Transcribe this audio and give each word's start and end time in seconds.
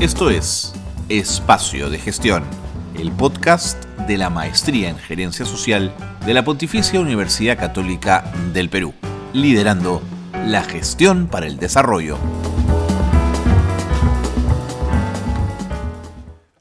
Esto 0.00 0.30
es 0.30 0.72
Espacio 1.08 1.90
de 1.90 1.98
Gestión, 1.98 2.44
el 2.96 3.10
podcast 3.10 3.84
de 4.06 4.16
la 4.16 4.30
Maestría 4.30 4.90
en 4.90 4.96
Gerencia 4.96 5.44
Social 5.44 5.92
de 6.24 6.34
la 6.34 6.44
Pontificia 6.44 7.00
Universidad 7.00 7.58
Católica 7.58 8.32
del 8.54 8.68
Perú, 8.70 8.94
liderando 9.32 10.00
la 10.46 10.62
gestión 10.62 11.26
para 11.26 11.48
el 11.48 11.58
desarrollo. 11.58 12.16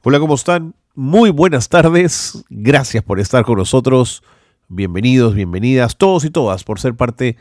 Hola, 0.01 0.19
¿cómo 0.19 0.33
están? 0.33 0.73
Muy 0.95 1.29
buenas 1.29 1.69
tardes, 1.69 2.43
gracias 2.49 3.03
por 3.03 3.19
estar 3.19 3.45
con 3.45 3.59
nosotros, 3.59 4.23
bienvenidos, 4.67 5.35
bienvenidas, 5.35 5.97
todos 5.97 6.25
y 6.25 6.31
todas, 6.31 6.63
por 6.63 6.79
ser 6.79 6.95
parte 6.95 7.37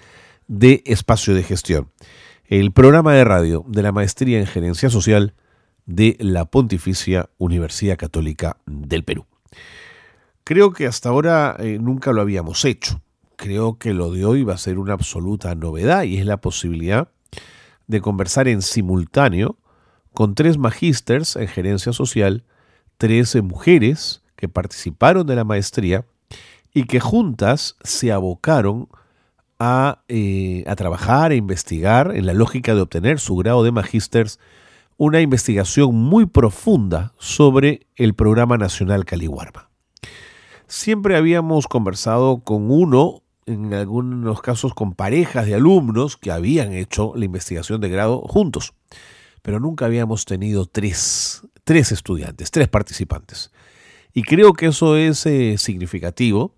de 0.46 0.82
Espacio 0.84 1.34
de 1.34 1.42
Gestión, 1.42 1.90
el 2.44 2.70
programa 2.70 3.14
de 3.14 3.24
radio 3.24 3.64
de 3.66 3.82
la 3.82 3.92
Maestría 3.92 4.38
en 4.38 4.46
Gerencia 4.46 4.90
Social 4.90 5.32
de 5.86 6.16
la 6.20 6.44
Pontificia 6.44 7.30
Universidad 7.38 7.96
Católica 7.96 8.58
del 8.66 9.04
Perú. 9.04 9.24
Creo 10.44 10.72
que 10.72 10.86
hasta 10.86 11.08
ahora 11.08 11.56
eh, 11.58 11.78
nunca 11.80 12.12
lo 12.12 12.20
habíamos 12.20 12.64
hecho. 12.64 13.00
Creo 13.36 13.78
que 13.78 13.94
lo 13.94 14.10
de 14.12 14.24
hoy 14.24 14.44
va 14.44 14.54
a 14.54 14.58
ser 14.58 14.78
una 14.78 14.94
absoluta 14.94 15.54
novedad 15.54 16.02
y 16.04 16.18
es 16.18 16.26
la 16.26 16.36
posibilidad 16.38 17.08
de 17.86 18.00
conversar 18.00 18.48
en 18.48 18.62
simultáneo 18.62 19.56
con 20.12 20.34
tres 20.34 20.58
magísters 20.58 21.36
en 21.36 21.48
gerencia 21.48 21.92
social, 21.92 22.44
tres 22.96 23.40
mujeres 23.42 24.22
que 24.34 24.48
participaron 24.48 25.26
de 25.26 25.36
la 25.36 25.44
maestría 25.44 26.06
y 26.72 26.84
que 26.84 27.00
juntas 27.00 27.76
se 27.82 28.12
abocaron 28.12 28.88
a, 29.58 30.02
eh, 30.08 30.64
a 30.66 30.76
trabajar 30.76 31.32
e 31.32 31.36
investigar 31.36 32.14
en 32.14 32.26
la 32.26 32.34
lógica 32.34 32.74
de 32.74 32.80
obtener 32.82 33.20
su 33.20 33.36
grado 33.36 33.62
de 33.62 33.72
magísters 33.72 34.38
una 34.98 35.20
investigación 35.20 35.94
muy 35.94 36.26
profunda 36.26 37.12
sobre 37.18 37.86
el 37.96 38.14
Programa 38.14 38.56
Nacional 38.56 39.04
Caliwarma. 39.04 39.68
Siempre 40.66 41.16
habíamos 41.16 41.66
conversado 41.66 42.38
con 42.38 42.70
uno, 42.70 43.22
en 43.44 43.74
algunos 43.74 44.40
casos 44.40 44.74
con 44.74 44.94
parejas 44.94 45.46
de 45.46 45.54
alumnos 45.54 46.16
que 46.16 46.32
habían 46.32 46.72
hecho 46.72 47.12
la 47.14 47.26
investigación 47.26 47.80
de 47.80 47.90
grado 47.90 48.20
juntos, 48.22 48.72
pero 49.42 49.60
nunca 49.60 49.84
habíamos 49.84 50.24
tenido 50.24 50.66
tres, 50.66 51.42
tres 51.64 51.92
estudiantes, 51.92 52.50
tres 52.50 52.68
participantes. 52.68 53.52
Y 54.12 54.22
creo 54.22 54.54
que 54.54 54.66
eso 54.66 54.96
es 54.96 55.26
eh, 55.26 55.56
significativo 55.58 56.54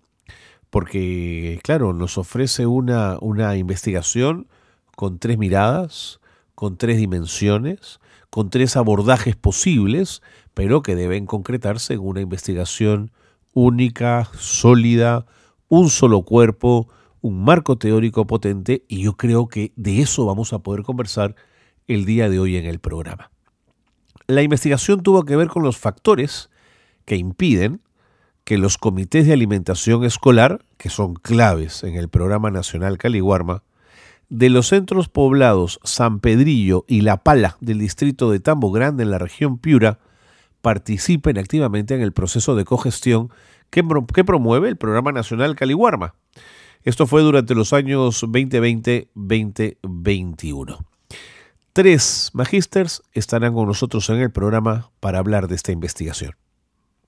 porque, 0.69 1.59
claro, 1.61 1.93
nos 1.93 2.17
ofrece 2.17 2.65
una, 2.65 3.17
una 3.19 3.57
investigación 3.57 4.47
con 4.95 5.19
tres 5.19 5.37
miradas, 5.37 6.19
con 6.55 6.77
tres 6.77 6.97
dimensiones, 6.97 7.99
con 8.29 8.49
tres 8.49 8.75
abordajes 8.75 9.35
posibles, 9.35 10.21
pero 10.53 10.81
que 10.81 10.95
deben 10.95 11.25
concretarse 11.25 11.93
en 11.93 12.01
una 12.01 12.21
investigación 12.21 13.11
única, 13.53 14.29
sólida, 14.37 15.25
un 15.67 15.89
solo 15.89 16.21
cuerpo, 16.21 16.87
un 17.21 17.43
marco 17.43 17.77
teórico 17.77 18.27
potente, 18.27 18.83
y 18.87 19.01
yo 19.01 19.17
creo 19.17 19.47
que 19.47 19.73
de 19.75 20.01
eso 20.01 20.25
vamos 20.25 20.53
a 20.53 20.59
poder 20.59 20.83
conversar 20.83 21.35
el 21.87 22.05
día 22.05 22.29
de 22.29 22.39
hoy 22.39 22.55
en 22.55 22.65
el 22.65 22.79
programa. 22.79 23.31
La 24.27 24.43
investigación 24.43 25.01
tuvo 25.01 25.23
que 25.23 25.35
ver 25.35 25.47
con 25.47 25.63
los 25.63 25.77
factores 25.77 26.49
que 27.05 27.15
impiden 27.15 27.81
que 28.43 28.57
los 28.57 28.77
comités 28.77 29.25
de 29.27 29.33
alimentación 29.33 30.03
escolar, 30.03 30.65
que 30.77 30.89
son 30.89 31.15
claves 31.15 31.83
en 31.83 31.95
el 31.95 32.09
Programa 32.09 32.51
Nacional 32.51 32.97
Caliguarma, 32.97 33.63
de 34.29 34.49
los 34.49 34.67
centros 34.67 35.09
poblados 35.09 35.79
San 35.83 36.19
Pedrillo 36.19 36.85
y 36.87 37.01
La 37.01 37.23
Pala 37.23 37.57
del 37.59 37.79
distrito 37.79 38.31
de 38.31 38.39
Tambo 38.39 38.71
Grande 38.71 39.03
en 39.03 39.11
la 39.11 39.17
región 39.17 39.57
Piura 39.57 39.99
participen 40.61 41.37
activamente 41.37 41.95
en 41.95 42.01
el 42.01 42.13
proceso 42.13 42.55
de 42.55 42.63
cogestión 42.65 43.31
que, 43.69 43.83
promueve 43.83 44.69
el 44.69 44.77
Programa 44.77 45.11
Nacional 45.11 45.55
Caliguarma. 45.55 46.15
Esto 46.83 47.05
fue 47.07 47.21
durante 47.21 47.55
los 47.55 47.73
años 47.73 48.23
2020-2021. 48.23 50.85
Tres 51.73 52.29
magísters 52.33 53.03
estarán 53.13 53.53
con 53.53 53.67
nosotros 53.67 54.09
en 54.09 54.17
el 54.17 54.31
programa 54.31 54.91
para 54.99 55.19
hablar 55.19 55.47
de 55.47 55.55
esta 55.55 55.71
investigación. 55.71 56.35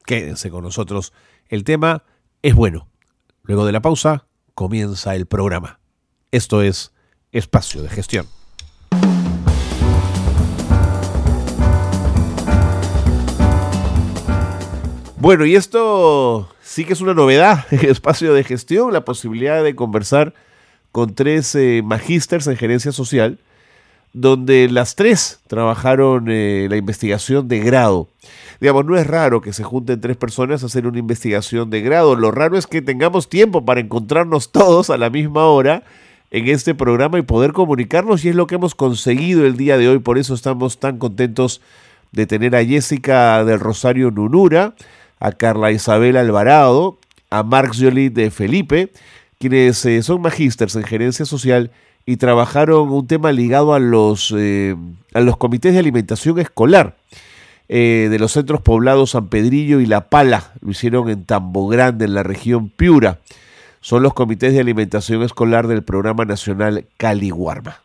Quédense 0.06 0.50
con 0.50 0.64
nosotros. 0.64 1.14
El 1.50 1.64
tema 1.64 2.04
es 2.42 2.56
bueno. 2.56 2.88
Luego 3.44 3.66
de 3.66 3.72
la 3.72 3.82
pausa, 3.82 4.28
comienza 4.54 5.16
el 5.16 5.26
programa. 5.26 5.80
Esto 6.32 6.62
es 6.62 6.94
espacio 7.32 7.82
de 7.82 7.90
gestión. 7.90 8.28
Bueno, 15.18 15.46
y 15.46 15.56
esto 15.56 16.50
sí 16.64 16.84
que 16.84 16.94
es 16.94 17.02
una 17.02 17.14
novedad, 17.14 17.66
espacio 17.72 18.34
de 18.34 18.44
gestión, 18.44 18.92
la 18.92 19.06
posibilidad 19.06 19.64
de 19.64 19.76
conversar 19.76 20.34
con 20.92 21.14
tres 21.14 21.54
eh, 21.56 21.82
magísters 21.86 22.48
en 22.48 22.58
gerencia 22.58 22.92
social, 22.92 23.40
donde 24.14 24.68
las 24.68 24.96
tres 24.96 25.40
trabajaron 25.48 26.26
eh, 26.28 26.68
la 26.70 26.76
investigación 26.76 27.48
de 27.48 27.60
grado. 27.60 28.10
Digamos, 28.60 28.86
no 28.86 28.98
es 28.98 29.08
raro 29.08 29.42
que 29.42 29.54
se 29.54 29.64
junten 29.64 30.02
tres 30.02 30.18
personas 30.18 30.64
a 30.64 30.66
hacer 30.66 30.86
una 30.86 31.00
investigación 31.00 31.70
de 31.70 31.82
grado, 31.82 32.16
lo 32.16 32.32
raro 32.32 32.58
es 32.58 32.68
que 32.68 32.82
tengamos 32.82 33.30
tiempo 33.30 33.64
para 33.64 33.80
encontrarnos 33.80 34.52
todos 34.52 34.90
a 34.90 34.98
la 34.98 35.10
misma 35.10 35.46
hora 35.46 35.84
en 36.32 36.48
este 36.48 36.74
programa 36.74 37.20
y 37.20 37.24
poder 37.24 37.52
comunicarnos 37.52 38.24
y 38.24 38.30
es 38.30 38.36
lo 38.36 38.48
que 38.48 38.56
hemos 38.56 38.74
conseguido 38.74 39.46
el 39.46 39.58
día 39.58 39.78
de 39.78 39.90
hoy. 39.90 40.00
Por 40.00 40.18
eso 40.18 40.34
estamos 40.34 40.80
tan 40.80 40.98
contentos 40.98 41.62
de 42.14 42.26
tener 42.26 42.56
a 42.56 42.64
Jessica 42.64 43.44
del 43.44 43.60
Rosario 43.60 44.12
Nunura, 44.12 44.74
a 45.20 45.34
Carla 45.34 45.72
Isabel 45.72 46.16
Alvarado, 46.16 46.98
a 47.30 47.44
Marx 47.44 47.80
Jolie 47.80 48.10
de 48.10 48.32
Felipe, 48.32 48.92
quienes 49.40 49.86
eh, 49.86 50.02
son 50.04 50.22
magísters 50.22 50.76
en 50.76 50.84
gerencia 50.84 51.26
social 51.26 51.72
y 52.06 52.18
trabajaron 52.18 52.92
un 52.92 53.08
tema 53.08 53.32
ligado 53.32 53.74
a 53.74 53.80
los, 53.80 54.34
eh, 54.36 54.76
a 55.14 55.20
los 55.20 55.38
comités 55.38 55.74
de 55.74 55.80
alimentación 55.80 56.40
escolar 56.40 56.96
eh, 57.68 58.08
de 58.10 58.20
los 58.20 58.32
centros 58.32 58.62
poblados 58.62 59.12
San 59.12 59.28
Pedrillo 59.28 59.82
y 59.82 59.86
La 59.86 60.10
Pala. 60.10 60.54
Lo 60.62 60.72
hicieron 60.72 61.10
en 61.10 61.26
Tambo 61.26 61.68
Grande, 61.68 62.06
en 62.06 62.14
la 62.14 62.24
región 62.24 62.70
Piura 62.70 63.20
son 63.82 64.04
los 64.04 64.14
comités 64.14 64.54
de 64.54 64.60
alimentación 64.60 65.24
escolar 65.24 65.68
del 65.68 65.84
Programa 65.84 66.24
Nacional 66.24 66.86
Caliguarma. 66.98 67.82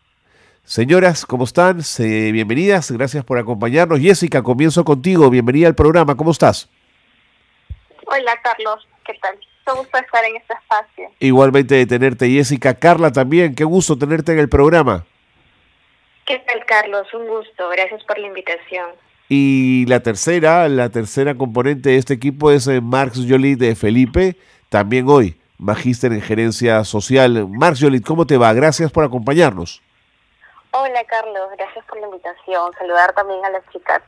Señoras, 0.63 1.25
¿cómo 1.25 1.43
están? 1.43 1.81
bienvenidas, 1.97 2.91
gracias 2.91 3.25
por 3.25 3.39
acompañarnos. 3.39 3.99
Jessica, 3.99 4.43
comienzo 4.43 4.85
contigo, 4.85 5.29
bienvenida 5.29 5.67
al 5.67 5.75
programa, 5.75 6.15
¿cómo 6.15 6.31
estás? 6.31 6.69
Hola 8.05 8.39
Carlos, 8.43 8.87
¿qué 9.05 9.13
tal? 9.21 9.37
Qué 9.65 9.73
gusto 9.73 9.97
estar 9.97 10.23
en 10.23 10.35
este 10.37 10.53
espacio. 10.53 11.09
Igualmente 11.19 11.75
de 11.75 11.85
tenerte, 11.85 12.29
Jessica. 12.29 12.75
Carla 12.75 13.11
también, 13.11 13.55
qué 13.55 13.63
gusto 13.63 13.97
tenerte 13.97 14.31
en 14.31 14.39
el 14.39 14.49
programa. 14.49 15.03
¿Qué 16.25 16.39
tal 16.39 16.63
Carlos? 16.65 17.07
Un 17.13 17.27
gusto, 17.27 17.69
gracias 17.69 18.03
por 18.03 18.19
la 18.19 18.27
invitación. 18.27 18.91
Y 19.29 19.85
la 19.87 20.01
tercera, 20.01 20.69
la 20.69 20.89
tercera 20.89 21.35
componente 21.35 21.89
de 21.89 21.97
este 21.97 22.13
equipo 22.13 22.51
es 22.51 22.67
eh, 22.67 22.81
Marx 22.81 23.25
Jolie 23.27 23.55
de 23.55 23.75
Felipe, 23.75 24.37
también 24.69 25.09
hoy 25.09 25.35
magíster 25.57 26.13
en 26.13 26.21
gerencia 26.21 26.83
social. 26.83 27.47
Marjolit, 27.47 28.05
¿cómo 28.05 28.25
te 28.25 28.37
va? 28.37 28.53
Gracias 28.53 28.91
por 28.91 29.03
acompañarnos. 29.03 29.81
Hola 30.71 31.03
Carlos, 31.05 31.49
gracias 31.57 31.85
por 31.85 31.99
la 31.99 32.07
invitación. 32.07 32.71
Saludar 32.77 33.13
también 33.13 33.43
a 33.45 33.49
las 33.49 33.63
chicas. 33.71 34.01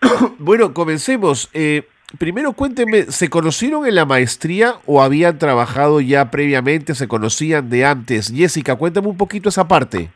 bueno, 0.38 0.74
comencemos. 0.74 1.48
Eh, 1.52 1.88
primero 2.18 2.52
cuénteme, 2.52 3.04
¿se 3.04 3.30
conocieron 3.30 3.86
en 3.86 3.94
la 3.94 4.04
maestría 4.04 4.76
o 4.86 5.02
habían 5.02 5.38
trabajado 5.38 6.00
ya 6.00 6.30
previamente, 6.30 6.94
se 6.94 7.08
conocían 7.08 7.70
de 7.70 7.84
antes? 7.84 8.32
Jessica, 8.34 8.76
cuéntame 8.76 9.08
un 9.08 9.16
poquito 9.16 9.48
esa 9.48 9.66
parte. 9.66 10.10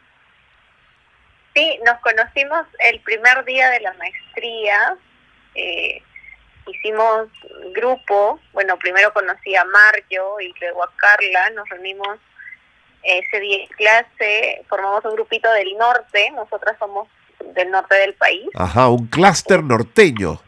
Sí, 1.55 1.79
nos 1.87 1.99
conocimos 2.01 2.67
el 2.91 3.01
primer 3.01 3.45
día 3.45 3.71
de 3.71 3.81
la 3.81 3.95
maestría. 3.95 4.97
Eh, 5.55 6.03
hicimos 6.67 7.29
grupo, 7.73 8.41
bueno, 8.53 8.79
primero 8.79 9.13
conocí 9.13 9.55
a 9.57 9.65
Mario 9.65 10.41
y 10.41 10.53
luego 10.61 10.85
a 10.85 10.91
Carla, 10.97 11.51
nos 11.51 11.69
reunimos 11.69 12.19
ese 13.03 13.41
día 13.41 13.63
en 13.63 13.69
clase, 13.69 14.65
formamos 14.69 15.05
un 15.05 15.15
grupito 15.15 15.51
del 15.53 15.77
norte, 15.77 16.31
nosotras 16.33 16.77
somos 16.79 17.09
del 17.55 17.71
norte 17.71 17.95
del 17.97 18.15
país. 18.15 18.49
Ajá, 18.55 18.89
un 18.89 19.07
clúster 19.07 19.63
norteño. 19.63 20.41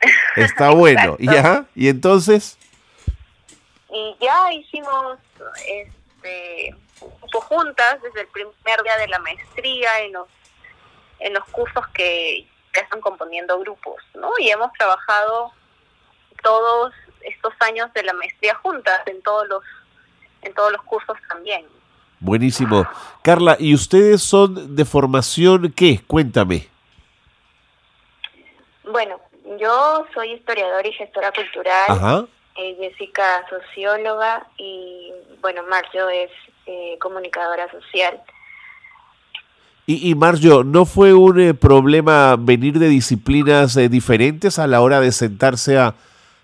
Está 0.36 0.70
bueno. 0.70 1.16
¿Y, 1.18 1.28
¿Y 1.74 1.88
entonces? 1.88 2.58
Y 3.90 4.16
ya 4.20 4.52
hicimos 4.52 5.18
este 5.66 6.74
juntas 7.40 8.00
desde 8.02 8.22
el 8.22 8.28
primer 8.28 8.82
día 8.82 8.96
de 8.98 9.08
la 9.08 9.18
maestría 9.18 10.00
en 10.00 10.12
los 10.12 10.28
en 11.18 11.32
los 11.32 11.44
cursos 11.46 11.86
que 11.88 12.46
están 12.80 13.00
componiendo 13.00 13.58
grupos, 13.58 14.02
¿no? 14.14 14.30
Y 14.38 14.50
hemos 14.50 14.72
trabajado 14.72 15.52
todos 16.42 16.92
estos 17.22 17.52
años 17.60 17.92
de 17.94 18.02
la 18.02 18.12
maestría 18.12 18.54
juntas 18.56 19.00
en 19.06 19.22
todos 19.22 19.48
los 19.48 19.62
en 20.42 20.54
todos 20.54 20.72
los 20.72 20.82
cursos 20.82 21.16
también. 21.28 21.66
Buenísimo. 22.20 22.86
Carla, 23.22 23.56
¿y 23.58 23.74
ustedes 23.74 24.22
son 24.22 24.76
de 24.76 24.84
formación 24.84 25.72
qué? 25.72 26.00
Cuéntame. 26.06 26.68
Bueno, 28.84 29.20
yo 29.58 30.06
soy 30.14 30.32
historiadora 30.32 30.86
y 30.86 30.92
gestora 30.92 31.32
cultural. 31.32 32.28
Eh, 32.56 32.76
Jessica, 32.78 33.44
socióloga. 33.50 34.46
Y 34.56 35.12
bueno, 35.40 35.62
Marcio 35.64 36.08
es 36.08 36.30
eh, 36.66 36.96
comunicadora 37.00 37.70
social. 37.70 38.22
Y, 39.86 40.10
y 40.10 40.14
¿no 40.14 40.84
fue 40.84 41.14
un 41.14 41.40
eh, 41.40 41.54
problema 41.54 42.36
venir 42.36 42.78
de 42.78 42.88
disciplinas 42.88 43.76
diferentes 43.88 44.58
a 44.58 44.66
la 44.66 44.80
hora 44.80 45.00
de 45.00 45.12
sentarse 45.12 45.78
a, 45.78 45.94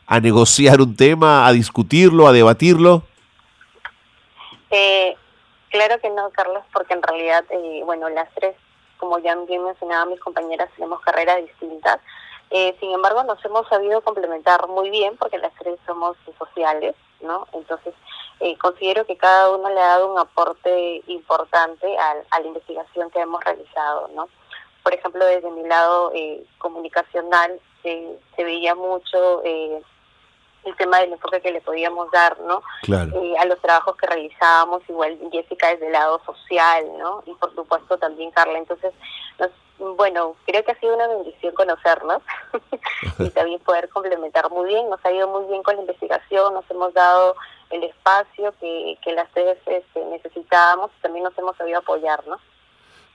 a 0.06 0.20
negociar 0.20 0.80
un 0.80 0.96
tema, 0.96 1.46
a 1.46 1.52
discutirlo, 1.52 2.28
a 2.28 2.32
debatirlo? 2.32 3.02
Eh, 4.70 5.16
claro 5.70 5.98
que 6.00 6.10
no, 6.10 6.30
Carlos, 6.30 6.62
porque 6.72 6.94
en 6.94 7.02
realidad, 7.02 7.44
eh, 7.50 7.82
bueno, 7.84 8.08
las 8.08 8.28
tres, 8.34 8.54
como 8.98 9.18
ya 9.18 9.34
bien 9.36 9.64
mencionaba 9.64 10.06
mis 10.06 10.20
compañeras, 10.20 10.70
tenemos 10.76 11.00
carreras 11.00 11.38
distintas. 11.44 11.98
Eh, 12.50 12.76
sin 12.80 12.90
embargo, 12.92 13.24
nos 13.24 13.42
hemos 13.44 13.66
sabido 13.68 14.02
complementar 14.02 14.68
muy 14.68 14.90
bien 14.90 15.16
porque 15.18 15.38
las 15.38 15.52
tres 15.54 15.78
somos 15.86 16.16
sociales, 16.38 16.94
¿no? 17.22 17.46
Entonces, 17.54 17.94
eh, 18.42 18.58
considero 18.58 19.06
que 19.06 19.16
cada 19.16 19.50
uno 19.50 19.68
le 19.70 19.80
ha 19.80 19.86
dado 19.86 20.12
un 20.12 20.18
aporte 20.18 21.02
importante 21.06 21.96
a, 21.96 22.14
a 22.30 22.40
la 22.40 22.46
investigación 22.46 23.10
que 23.10 23.20
hemos 23.20 23.42
realizado, 23.42 24.08
¿no? 24.14 24.28
Por 24.82 24.94
ejemplo, 24.94 25.24
desde 25.24 25.50
mi 25.50 25.62
lado 25.62 26.10
eh, 26.14 26.44
comunicacional 26.58 27.60
se 27.82 28.44
veía 28.44 28.74
mucho 28.74 29.42
eh, 29.44 29.80
el 30.64 30.76
tema 30.76 30.98
del 31.00 31.12
enfoque 31.12 31.40
que 31.40 31.50
le 31.50 31.60
podíamos 31.60 32.10
dar, 32.10 32.38
¿no? 32.40 32.62
Eh, 32.88 33.34
a 33.38 33.44
los 33.46 33.60
trabajos 33.60 33.96
que 33.96 34.06
realizábamos, 34.06 34.82
igual 34.88 35.18
Jessica 35.30 35.68
desde 35.68 35.86
el 35.86 35.92
lado 35.92 36.20
social, 36.24 36.86
¿no? 36.98 37.22
Y 37.26 37.34
por 37.34 37.54
supuesto 37.54 37.98
también 37.98 38.30
Carla. 38.30 38.58
Entonces, 38.58 38.92
bueno, 39.78 40.36
creo 40.46 40.64
que 40.64 40.72
ha 40.72 40.80
sido 40.80 40.94
una 40.94 41.08
bendición 41.08 41.54
conocernos 41.54 42.22
y 43.18 43.30
también 43.30 43.60
poder 43.60 43.88
complementar 43.88 44.48
muy 44.50 44.68
bien. 44.68 44.88
Nos 44.88 45.04
ha 45.04 45.12
ido 45.12 45.28
muy 45.28 45.44
bien 45.46 45.62
con 45.62 45.74
la 45.74 45.82
investigación, 45.82 46.54
nos 46.54 46.68
hemos 46.70 46.94
dado 46.94 47.36
el 47.72 47.84
espacio 47.84 48.54
que, 48.60 48.98
que 49.02 49.12
las 49.12 49.28
tres 49.32 49.58
este, 49.66 50.04
necesitábamos 50.06 50.90
y 50.98 51.02
también 51.02 51.24
nos 51.24 51.36
hemos 51.38 51.56
sabido 51.56 51.78
apoyar, 51.78 52.24
¿no? 52.26 52.38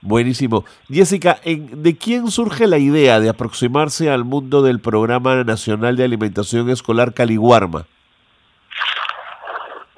Buenísimo. 0.00 0.64
Jessica, 0.88 1.40
¿de 1.44 1.98
quién 1.98 2.30
surge 2.30 2.68
la 2.68 2.78
idea 2.78 3.18
de 3.18 3.28
aproximarse 3.28 4.10
al 4.10 4.24
mundo 4.24 4.62
del 4.62 4.80
Programa 4.80 5.42
Nacional 5.42 5.96
de 5.96 6.04
Alimentación 6.04 6.70
Escolar 6.70 7.14
Caliguarma? 7.14 7.84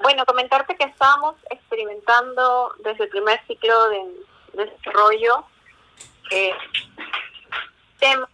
Bueno, 0.01 0.25
comentarte 0.25 0.75
que 0.75 0.85
estábamos 0.85 1.35
experimentando 1.51 2.73
desde 2.83 3.03
el 3.03 3.09
primer 3.09 3.39
ciclo 3.45 3.89
de, 3.89 4.65
desarrollo 4.65 5.45
eh, 6.31 6.51
temas 7.99 8.29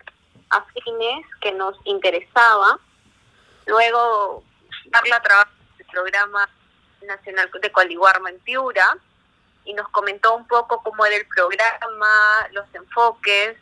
afines 0.50 1.26
que 1.42 1.52
nos 1.52 1.76
interesaba. 1.84 2.80
Luego, 3.66 4.44
darle 4.86 5.14
a 5.14 5.22
trabajo 5.22 5.52
el 5.52 5.57
Programa 5.92 6.50
Nacional 7.02 7.50
de 7.62 7.72
Caliguarma 7.72 8.30
en 8.30 8.40
Piura 8.40 8.98
y 9.66 9.74
nos 9.74 9.88
comentó 9.90 10.36
un 10.36 10.48
poco 10.48 10.82
cómo 10.82 11.06
era 11.06 11.18
el 11.18 11.28
programa, 11.28 12.08
los 12.52 12.66
enfoques 12.74 13.58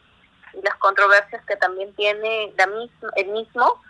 y 0.54 0.62
las 0.62 0.76
controversias 0.76 1.44
que 1.46 1.56
también 1.58 1.94
tiene 1.96 2.54
la 2.58 2.68
misma, 2.68 3.10
el 3.16 3.28
mismo. 3.28 3.82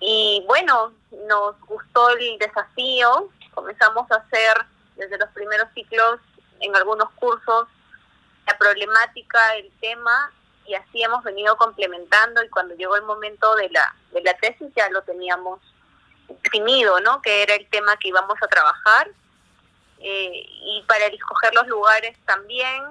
Y 0.00 0.44
bueno, 0.46 0.92
nos 1.26 1.58
gustó 1.60 2.10
el 2.10 2.38
desafío, 2.38 3.30
comenzamos 3.54 4.10
a 4.10 4.16
hacer 4.16 4.66
desde 4.96 5.18
los 5.18 5.28
primeros 5.30 5.68
ciclos 5.74 6.20
en 6.60 6.74
algunos 6.74 7.10
cursos 7.12 7.68
la 8.46 8.56
problemática, 8.56 9.56
el 9.56 9.70
tema, 9.80 10.32
y 10.66 10.74
así 10.74 11.02
hemos 11.02 11.22
venido 11.22 11.56
complementando 11.56 12.42
y 12.42 12.48
cuando 12.48 12.74
llegó 12.74 12.96
el 12.96 13.02
momento 13.02 13.54
de 13.56 13.70
la, 13.70 13.94
de 14.12 14.22
la 14.22 14.34
tesis 14.34 14.68
ya 14.76 14.88
lo 14.90 15.02
teníamos 15.02 15.60
definido, 16.42 17.00
¿no? 17.00 17.22
Que 17.22 17.42
era 17.42 17.54
el 17.54 17.66
tema 17.68 17.96
que 17.96 18.08
íbamos 18.08 18.36
a 18.42 18.46
trabajar 18.48 19.08
eh, 20.00 20.46
y 20.62 20.84
para 20.86 21.06
escoger 21.06 21.54
los 21.54 21.66
lugares 21.66 22.16
también 22.24 22.84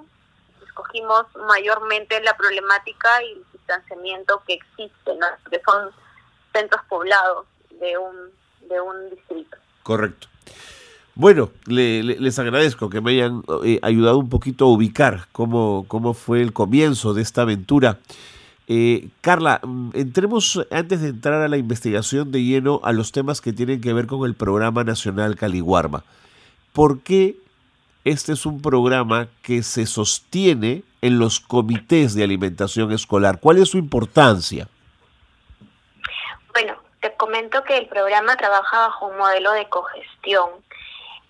escogimos 0.62 1.25
mayormente 1.48 2.22
la 2.22 2.36
problemática 2.36 3.24
y 3.24 3.31
el 3.31 3.44
distanciamiento 3.54 4.42
que 4.45 4.56
existe, 4.56 5.16
¿no? 5.16 5.28
que 5.50 5.62
son 5.66 5.92
centros 6.54 6.81
poblados 6.89 7.48
de 7.80 7.98
un, 7.98 8.13
de 8.69 8.81
un 8.81 9.10
distrito. 9.10 9.57
Correcto. 9.84 10.28
Bueno, 11.16 11.50
les 11.66 12.38
agradezco 12.38 12.92
que 12.92 13.01
me 13.01 13.12
hayan 13.12 13.42
eh, 13.66 13.80
ayudado 13.81 14.19
un 14.19 14.30
poquito 14.30 14.66
a 14.66 14.68
ubicar 14.68 15.28
cómo, 15.31 15.86
cómo 15.88 16.13
fue 16.13 16.44
el 16.44 16.54
comienzo 16.54 17.16
de 17.16 17.24
esta 17.24 17.42
aventura. 17.42 17.98
Eh, 18.68 19.10
Carla, 19.22 19.62
mm, 19.64 19.92
entremos 19.94 20.66
antes 20.72 21.02
de 21.02 21.10
entrar 21.10 21.42
a 21.42 21.48
la 21.48 21.58
investigación 21.58 22.31
de 22.31 22.44
lleno 22.44 22.81
a 22.84 22.92
los 22.92 23.12
temas 23.12 23.40
que 23.42 23.54
tienen 23.54 23.80
que 23.80 23.94
ver 23.94 24.08
con 24.08 24.25
el 24.25 24.36
programa 24.36 24.84
nacional 24.84 25.36
Caliguarma. 25.36 26.04
¿por 26.78 27.02
qué 27.02 27.36
este 28.06 28.34
es 28.34 28.46
un 28.46 28.62
programa 28.62 29.30
que 29.42 29.64
se 29.64 29.88
sostiene 29.88 30.84
en 31.02 31.18
los 31.18 31.40
comités 31.40 32.14
de 32.14 32.24
alimentación 32.24 32.92
escolar? 32.92 33.40
¿Cuál 33.40 33.58
es 33.58 33.69
su 33.69 33.80
importancia? 33.80 34.68
Bueno, 36.54 36.75
te 37.02 37.16
comento 37.16 37.63
que 37.63 37.80
el 37.80 37.88
programa 37.88 38.38
trabaja 38.38 38.90
bajo 38.90 39.08
un 39.08 39.18
modelo 39.18 39.54
de 39.54 39.68
cogestión 39.70 40.52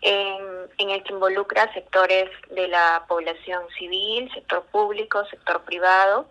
en, 0.01 0.89
el 0.89 1.03
que 1.03 1.13
involucra 1.13 1.71
sectores 1.73 2.29
de 2.49 2.67
la 2.67 3.03
población 3.07 3.63
civil, 3.77 4.31
sector 4.33 4.63
público, 4.71 5.25
sector 5.25 5.61
privado, 5.63 6.27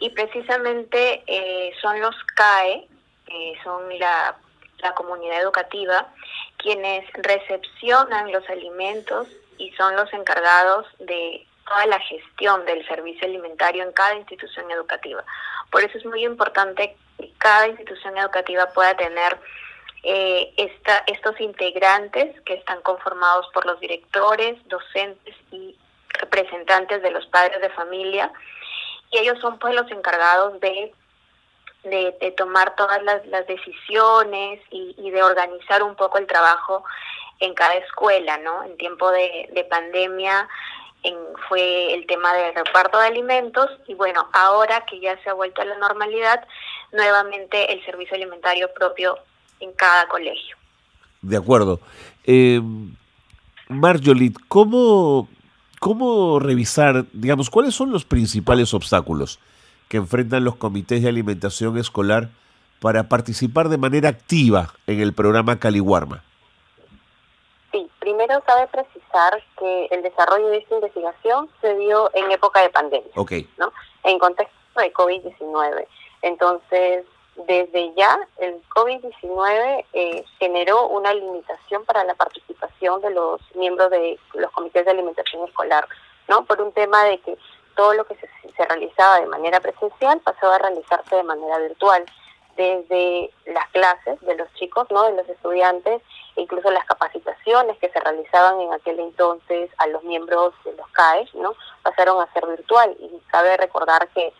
y 0.00 0.10
precisamente 0.10 1.22
eh, 1.26 1.72
son 1.80 2.00
los 2.00 2.14
CAE, 2.34 2.88
son 3.64 3.98
la 3.98 4.36
la 4.82 4.94
comunidad 4.94 5.40
educativa, 5.40 6.08
quienes 6.58 7.10
recepcionan 7.14 8.30
los 8.30 8.48
alimentos 8.50 9.28
y 9.58 9.70
son 9.72 9.96
los 9.96 10.12
encargados 10.12 10.86
de 10.98 11.46
toda 11.66 11.86
la 11.86 12.00
gestión 12.00 12.64
del 12.66 12.86
servicio 12.86 13.26
alimentario 13.26 13.84
en 13.84 13.92
cada 13.92 14.16
institución 14.16 14.70
educativa. 14.70 15.24
Por 15.70 15.82
eso 15.84 15.96
es 15.96 16.04
muy 16.04 16.24
importante 16.24 16.96
que 17.18 17.32
cada 17.38 17.68
institución 17.68 18.18
educativa 18.18 18.66
pueda 18.74 18.96
tener 18.96 19.38
eh, 20.02 20.52
esta, 20.56 21.04
estos 21.06 21.40
integrantes 21.40 22.40
que 22.42 22.54
están 22.54 22.80
conformados 22.82 23.48
por 23.54 23.66
los 23.66 23.78
directores, 23.80 24.56
docentes 24.68 25.34
y 25.50 25.76
representantes 26.20 27.02
de 27.02 27.10
los 27.10 27.26
padres 27.26 27.60
de 27.60 27.70
familia 27.70 28.32
y 29.10 29.18
ellos 29.18 29.38
son 29.40 29.58
pues 29.58 29.74
los 29.74 29.90
encargados 29.90 30.60
de 30.60 30.92
de, 31.84 32.34
tomar 32.36 32.76
todas 32.76 33.02
las, 33.02 33.22
decisiones 33.46 34.60
y, 34.70 35.10
de 35.10 35.22
organizar 35.22 35.82
un 35.82 35.96
poco 35.96 36.18
el 36.18 36.26
trabajo 36.26 36.84
en 37.40 37.54
cada 37.54 37.74
escuela, 37.74 38.38
¿no? 38.38 38.62
En 38.64 38.76
tiempo 38.76 39.10
de, 39.10 39.66
pandemia 39.68 40.48
fue 41.48 41.94
el 41.94 42.06
tema 42.06 42.32
del 42.34 42.54
reparto 42.54 42.98
de 43.00 43.08
alimentos 43.08 43.68
y 43.88 43.94
bueno, 43.94 44.28
ahora 44.32 44.84
que 44.86 45.00
ya 45.00 45.20
se 45.22 45.30
ha 45.30 45.32
vuelto 45.32 45.60
a 45.60 45.64
la 45.64 45.76
normalidad, 45.76 46.46
nuevamente 46.92 47.72
el 47.72 47.84
servicio 47.84 48.14
alimentario 48.14 48.72
propio 48.72 49.18
en 49.62 49.72
cada 49.72 50.06
colegio. 50.08 50.56
De 51.20 51.36
acuerdo. 51.36 51.80
Eh, 52.24 52.60
Marjolit, 53.68 54.36
¿cómo, 54.48 55.28
¿cómo 55.80 56.38
revisar, 56.38 57.04
digamos, 57.12 57.48
cuáles 57.48 57.74
son 57.74 57.90
los 57.90 58.04
principales 58.04 58.74
obstáculos 58.74 59.38
que 59.88 59.96
enfrentan 59.98 60.44
los 60.44 60.56
comités 60.56 61.02
de 61.02 61.08
alimentación 61.08 61.78
escolar 61.78 62.28
para 62.80 63.08
participar 63.08 63.68
de 63.68 63.78
manera 63.78 64.08
activa 64.08 64.74
en 64.86 65.00
el 65.00 65.12
programa 65.12 65.58
Caliwarma? 65.58 66.24
Sí, 67.70 67.88
primero 68.00 68.40
cabe 68.42 68.66
precisar 68.66 69.42
que 69.58 69.86
el 69.90 70.02
desarrollo 70.02 70.48
de 70.48 70.58
esta 70.58 70.74
investigación 70.74 71.48
se 71.60 71.76
dio 71.76 72.10
en 72.14 72.30
época 72.32 72.60
de 72.60 72.70
pandemia, 72.70 73.10
¿no? 73.58 73.72
en 74.04 74.18
contexto 74.18 74.80
de 74.80 74.92
COVID-19. 74.92 75.86
Entonces, 76.22 77.04
desde 77.36 77.94
ya 77.94 78.18
el 78.38 78.62
COVID-19 78.68 79.84
eh, 79.92 80.24
generó 80.38 80.88
una 80.88 81.14
limitación 81.14 81.84
para 81.84 82.04
la 82.04 82.14
participación 82.14 83.00
de 83.00 83.10
los 83.10 83.40
miembros 83.54 83.90
de 83.90 84.18
los 84.34 84.50
comités 84.52 84.84
de 84.84 84.90
alimentación 84.90 85.46
escolar, 85.48 85.86
¿no? 86.28 86.44
Por 86.44 86.60
un 86.60 86.72
tema 86.72 87.04
de 87.04 87.18
que 87.20 87.36
todo 87.74 87.94
lo 87.94 88.04
que 88.04 88.14
se, 88.16 88.28
realizaba 88.64 89.20
de 89.20 89.26
manera 89.26 89.60
presencial 89.60 90.20
pasó 90.20 90.50
a 90.50 90.58
realizarse 90.58 91.16
de 91.16 91.22
manera 91.22 91.58
virtual 91.58 92.04
desde 92.56 93.32
las 93.46 93.68
clases 93.70 94.20
de 94.20 94.36
los 94.36 94.52
chicos, 94.54 94.86
¿no? 94.90 95.04
de 95.04 95.16
los 95.16 95.28
estudiantes, 95.28 96.02
incluso 96.36 96.70
las 96.70 96.84
capacitaciones 96.84 97.78
que 97.78 97.88
se 97.88 97.98
realizaban 97.98 98.60
en 98.60 98.72
aquel 98.72 99.00
entonces 99.00 99.70
a 99.78 99.86
los 99.88 100.04
miembros 100.04 100.52
de 100.64 100.74
los 100.74 100.86
CAES, 100.90 101.34
¿no? 101.34 101.54
pasaron 101.82 102.20
a 102.20 102.32
ser 102.32 102.46
virtual. 102.46 102.94
Y 103.00 103.10
cabe 103.30 103.56
recordar 103.56 104.06
que 104.08 104.32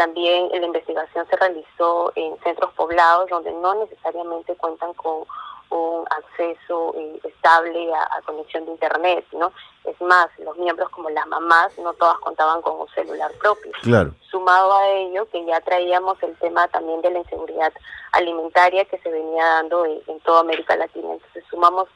también 0.00 0.48
la 0.48 0.64
investigación 0.64 1.26
se 1.28 1.36
realizó 1.36 2.10
en 2.14 2.34
centros 2.42 2.72
poblados 2.72 3.28
donde 3.28 3.52
no 3.52 3.74
necesariamente 3.74 4.56
cuentan 4.56 4.94
con 4.94 5.26
un 5.68 6.06
acceso 6.08 6.94
eh, 6.96 7.20
estable 7.22 7.92
a, 7.92 8.22
conexión 8.22 8.64
de 8.64 8.70
internet, 8.70 9.26
¿no? 9.32 9.52
Es 9.84 10.00
más, 10.00 10.28
los 10.38 10.56
miembros 10.56 10.88
como 10.88 11.10
las 11.10 11.26
mamás 11.26 11.76
no 11.78 11.92
todas 11.92 12.18
contaban 12.20 12.62
con 12.62 12.80
un 12.80 12.88
celular 12.94 13.30
propio. 13.42 13.72
Claro. 13.82 14.14
Sumado 14.30 14.74
a 14.74 14.88
ello 14.88 15.28
que 15.28 15.44
ya 15.44 15.60
traíamos 15.60 16.16
el 16.22 16.34
tema 16.38 16.66
también 16.68 17.02
de 17.02 17.10
la 17.10 17.18
inseguridad 17.18 17.72
alimentaria 18.12 18.86
que 18.86 18.96
se 19.00 19.10
venía 19.10 19.44
dando 19.44 19.84
en, 19.84 20.20
toda 20.20 20.40
América 20.40 20.76
Latina. 20.76 21.12
Entonces 21.12 21.44
sumamos 21.50 21.88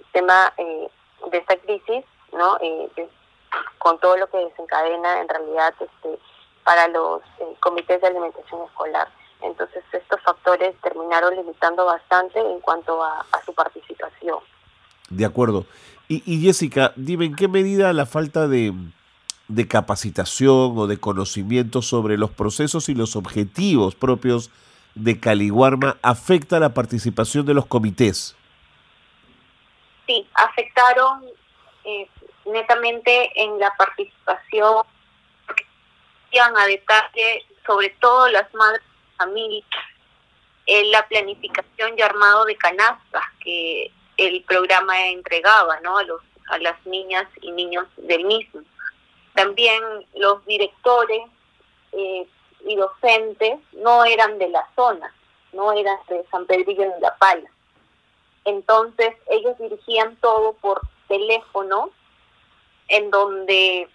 el 0.00 0.04
tema 0.10 0.52
eh, 0.56 0.90
de 1.30 1.38
esta 1.38 1.56
crisis, 1.58 2.04
¿no? 2.32 2.58
Eh, 2.60 3.08
con 3.78 4.00
todo 4.00 4.16
lo 4.16 4.26
que 4.26 4.38
desencadena 4.38 5.20
en 5.20 5.28
realidad 5.28 5.72
este 5.78 6.18
para 6.64 6.88
los 6.88 7.22
comités 7.60 8.00
de 8.00 8.06
alimentación 8.06 8.62
escolar. 8.66 9.08
Entonces 9.42 9.82
estos 9.92 10.20
factores 10.22 10.74
terminaron 10.82 11.34
limitando 11.34 11.84
bastante 11.84 12.38
en 12.38 12.60
cuanto 12.60 13.02
a, 13.02 13.24
su 13.44 13.52
participación. 13.54 14.38
De 15.10 15.24
acuerdo. 15.24 15.66
Y, 16.08 16.42
Jessica, 16.42 16.92
dime, 16.94 17.24
¿en 17.24 17.36
qué 17.36 17.48
medida 17.48 17.90
la 17.94 18.04
falta 18.04 18.46
de, 18.46 18.74
de 19.48 19.66
capacitación 19.66 20.76
o 20.76 20.86
de 20.86 21.00
conocimiento 21.00 21.80
sobre 21.80 22.18
los 22.18 22.30
procesos 22.30 22.90
y 22.90 22.94
los 22.94 23.16
objetivos 23.16 23.94
propios 23.94 24.50
de 24.94 25.18
Caliguarma 25.18 25.96
afecta 26.02 26.60
la 26.60 26.74
participación 26.74 27.46
de 27.46 27.54
los 27.54 27.64
comités? 27.64 28.36
Sí, 30.06 30.28
afectaron 30.34 31.24
eh, 31.84 32.08
netamente 32.46 33.30
en 33.42 33.58
la 33.58 33.72
participación, 33.76 34.84
a 36.40 36.66
detalle 36.66 37.44
sobre 37.66 37.90
todo 38.00 38.28
las 38.28 38.52
madres 38.54 38.82
familia, 39.16 39.64
la 40.66 41.06
planificación 41.08 41.96
y 41.96 42.02
armado 42.02 42.44
de 42.44 42.56
canastas 42.56 43.24
que 43.40 43.90
el 44.16 44.42
programa 44.44 45.08
entregaba 45.08 45.80
¿no? 45.80 45.98
a, 45.98 46.02
los, 46.04 46.20
a 46.48 46.58
las 46.58 46.84
niñas 46.86 47.26
y 47.40 47.52
niños 47.52 47.86
del 47.96 48.24
mismo. 48.24 48.62
También 49.34 49.82
los 50.14 50.44
directores 50.44 51.22
eh, 51.92 52.26
y 52.64 52.76
docentes 52.76 53.58
no 53.72 54.04
eran 54.04 54.38
de 54.38 54.48
la 54.48 54.66
zona, 54.74 55.12
no 55.52 55.72
eran 55.72 55.98
de 56.08 56.24
San 56.30 56.46
Pedrillo 56.46 56.82
de 56.82 57.00
La 57.00 57.16
Pala. 57.16 57.50
Entonces 58.44 59.14
ellos 59.30 59.56
dirigían 59.58 60.16
todo 60.16 60.54
por 60.54 60.80
teléfono, 61.08 61.90
en 62.88 63.10
donde 63.10 63.88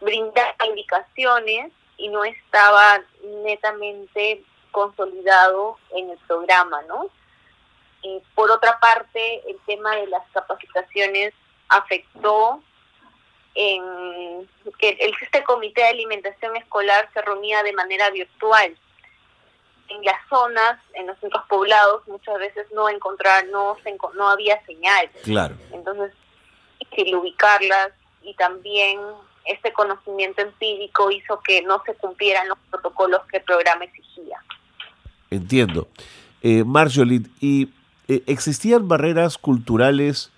brindaban 0.00 0.54
indicaciones 0.68 1.72
y 1.96 2.08
no 2.08 2.24
estaba 2.24 3.00
netamente 3.44 4.42
consolidado 4.70 5.78
en 5.90 6.10
el 6.10 6.18
programa, 6.26 6.82
¿no? 6.82 7.10
Por 8.34 8.50
otra 8.50 8.80
parte, 8.80 9.48
el 9.48 9.56
tema 9.66 9.94
de 9.96 10.08
las 10.08 10.22
capacitaciones 10.32 11.32
afectó 11.68 12.60
en 13.54 14.48
que 14.78 14.90
el, 15.00 15.12
este 15.20 15.44
comité 15.44 15.82
de 15.82 15.88
alimentación 15.88 16.56
escolar 16.56 17.08
se 17.12 17.22
reunía 17.22 17.62
de 17.62 17.72
manera 17.72 18.10
virtual. 18.10 18.76
En 19.88 20.04
las 20.04 20.16
zonas, 20.28 20.80
en 20.94 21.06
los 21.06 21.18
centros 21.18 21.44
poblados, 21.48 22.06
muchas 22.08 22.38
veces 22.38 22.66
no 22.72 22.88
encontrar, 22.88 23.46
no, 23.48 23.76
no 24.14 24.28
había 24.28 24.64
señal. 24.64 25.10
Claro. 25.22 25.54
Entonces, 25.70 26.12
difícil 26.78 27.14
ubicarlas 27.14 27.92
y 28.22 28.34
también 28.34 28.98
este 29.44 29.72
conocimiento 29.72 30.42
empírico 30.42 31.10
hizo 31.10 31.40
que 31.40 31.62
no 31.62 31.82
se 31.84 31.94
cumplieran 31.94 32.48
los 32.48 32.58
protocolos 32.70 33.22
que 33.30 33.38
el 33.38 33.42
programa 33.42 33.84
exigía. 33.84 34.38
Entiendo. 35.30 35.88
Eh, 36.42 36.64
Marjorie, 36.64 37.22
¿y 37.40 37.68
eh, 38.08 38.22
existían 38.26 38.88
barreras 38.88 39.38
culturales 39.38 40.32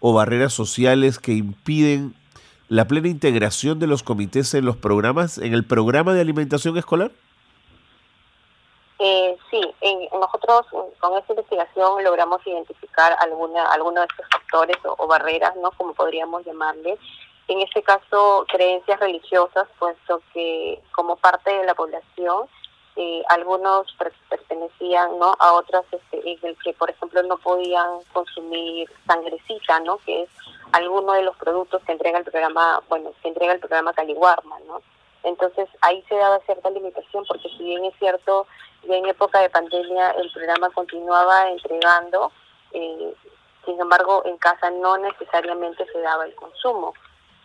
o 0.00 0.12
barreras 0.12 0.52
sociales 0.52 1.18
que 1.18 1.32
impiden 1.32 2.14
la 2.68 2.86
plena 2.86 3.08
integración 3.08 3.78
de 3.78 3.86
los 3.86 4.02
comités 4.02 4.54
en 4.54 4.64
los 4.64 4.76
programas, 4.76 5.38
en 5.38 5.54
el 5.54 5.64
programa 5.64 6.14
de 6.14 6.20
alimentación 6.20 6.76
escolar? 6.76 7.10
Eh, 9.00 9.36
sí, 9.50 9.60
nosotros 10.12 10.66
con 10.98 11.16
esta 11.16 11.32
investigación 11.32 12.02
logramos 12.02 12.44
identificar 12.46 13.16
alguna, 13.20 13.70
algunos 13.72 14.06
de 14.06 14.06
estos 14.10 14.26
factores 14.30 14.76
o, 14.84 14.94
o, 14.98 15.06
barreras, 15.06 15.54
¿no? 15.56 15.70
Como 15.72 15.94
podríamos 15.94 16.44
llamarles, 16.44 16.98
en 17.48 17.60
este 17.60 17.82
caso 17.82 18.46
creencias 18.48 19.00
religiosas, 19.00 19.66
puesto 19.78 20.22
que 20.32 20.80
como 20.92 21.16
parte 21.16 21.50
de 21.50 21.64
la 21.64 21.74
población, 21.74 22.46
eh, 22.96 23.22
algunos 23.28 23.86
pertenecían 24.28 25.18
¿no? 25.18 25.34
a 25.38 25.52
otras 25.52 25.84
este, 25.92 26.56
que, 26.64 26.72
por 26.74 26.90
ejemplo, 26.90 27.22
no 27.22 27.38
podían 27.38 28.00
consumir 28.12 28.90
sangrecita, 29.06 29.80
¿no? 29.80 29.98
que 29.98 30.22
es 30.22 30.28
alguno 30.72 31.12
de 31.12 31.22
los 31.22 31.36
productos 31.36 31.82
que 31.84 31.92
entrega 31.92 32.18
el 32.18 32.24
programa, 32.24 32.82
bueno, 32.88 33.12
que 33.22 33.28
entrega 33.28 33.52
el 33.52 33.60
programa 33.60 33.92
Caliguarma, 33.92 34.58
¿no? 34.66 34.82
Entonces 35.22 35.68
ahí 35.80 36.02
se 36.08 36.16
daba 36.16 36.40
cierta 36.40 36.70
limitación 36.70 37.24
porque 37.26 37.48
si 37.50 37.64
bien 37.64 37.84
es 37.84 37.94
cierto, 37.98 38.46
ya 38.84 38.96
en 38.96 39.06
época 39.06 39.40
de 39.40 39.50
pandemia 39.50 40.10
el 40.10 40.30
programa 40.32 40.70
continuaba 40.70 41.50
entregando, 41.50 42.32
eh, 42.72 43.14
sin 43.64 43.80
embargo 43.80 44.22
en 44.24 44.38
casa 44.38 44.70
no 44.70 44.96
necesariamente 44.98 45.86
se 45.92 46.00
daba 46.00 46.24
el 46.24 46.34
consumo. 46.34 46.94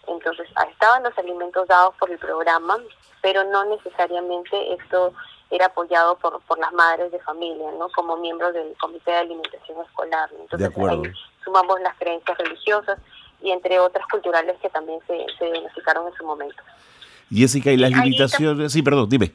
Entonces, 0.07 0.47
estaban 0.71 1.03
los 1.03 1.17
alimentos 1.17 1.67
dados 1.67 1.95
por 1.97 2.09
el 2.11 2.17
programa, 2.19 2.77
pero 3.21 3.43
no 3.45 3.63
necesariamente 3.65 4.73
esto 4.73 5.13
era 5.49 5.67
apoyado 5.67 6.17
por, 6.17 6.41
por 6.41 6.59
las 6.59 6.73
madres 6.73 7.11
de 7.11 7.19
familia, 7.19 7.71
¿no? 7.77 7.87
Como 7.89 8.17
miembros 8.17 8.53
del 8.53 8.75
Comité 8.79 9.11
de 9.11 9.17
Alimentación 9.17 9.79
Escolar. 9.81 10.29
Entonces, 10.39 10.69
ahí 10.75 11.01
sumamos 11.43 11.79
las 11.81 11.97
creencias 11.97 12.37
religiosas 12.37 12.99
y 13.41 13.51
entre 13.51 13.79
otras 13.79 14.05
culturales 14.07 14.57
que 14.61 14.69
también 14.69 14.99
se, 15.07 15.25
se 15.37 15.45
diagnosticaron 15.45 16.07
en 16.07 16.13
su 16.13 16.25
momento. 16.25 16.61
Jessica, 17.31 17.71
¿y 17.71 17.77
las 17.77 17.91
limitaciones? 17.91 18.71
Sí, 18.71 18.81
perdón, 18.81 19.07
dime. 19.09 19.31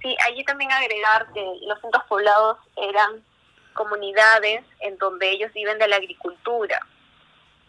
Sí, 0.00 0.16
allí 0.26 0.44
también 0.44 0.72
agregar 0.72 1.32
que 1.32 1.44
los 1.66 1.80
centros 1.80 2.04
poblados 2.04 2.58
eran 2.76 3.22
comunidades 3.74 4.64
en 4.80 4.98
donde 4.98 5.30
ellos 5.30 5.52
viven 5.52 5.78
de 5.78 5.88
la 5.88 5.96
agricultura 5.96 6.80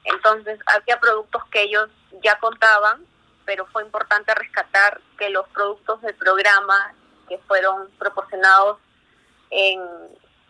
entonces 0.03 0.59
había 0.65 0.99
productos 0.99 1.43
que 1.51 1.63
ellos 1.63 1.89
ya 2.23 2.37
contaban, 2.39 3.05
pero 3.45 3.65
fue 3.67 3.83
importante 3.83 4.33
rescatar 4.35 5.01
que 5.17 5.29
los 5.29 5.47
productos 5.49 6.01
del 6.01 6.15
programa 6.15 6.93
que 7.27 7.37
fueron 7.39 7.89
proporcionados 7.97 8.79
en, 9.49 9.79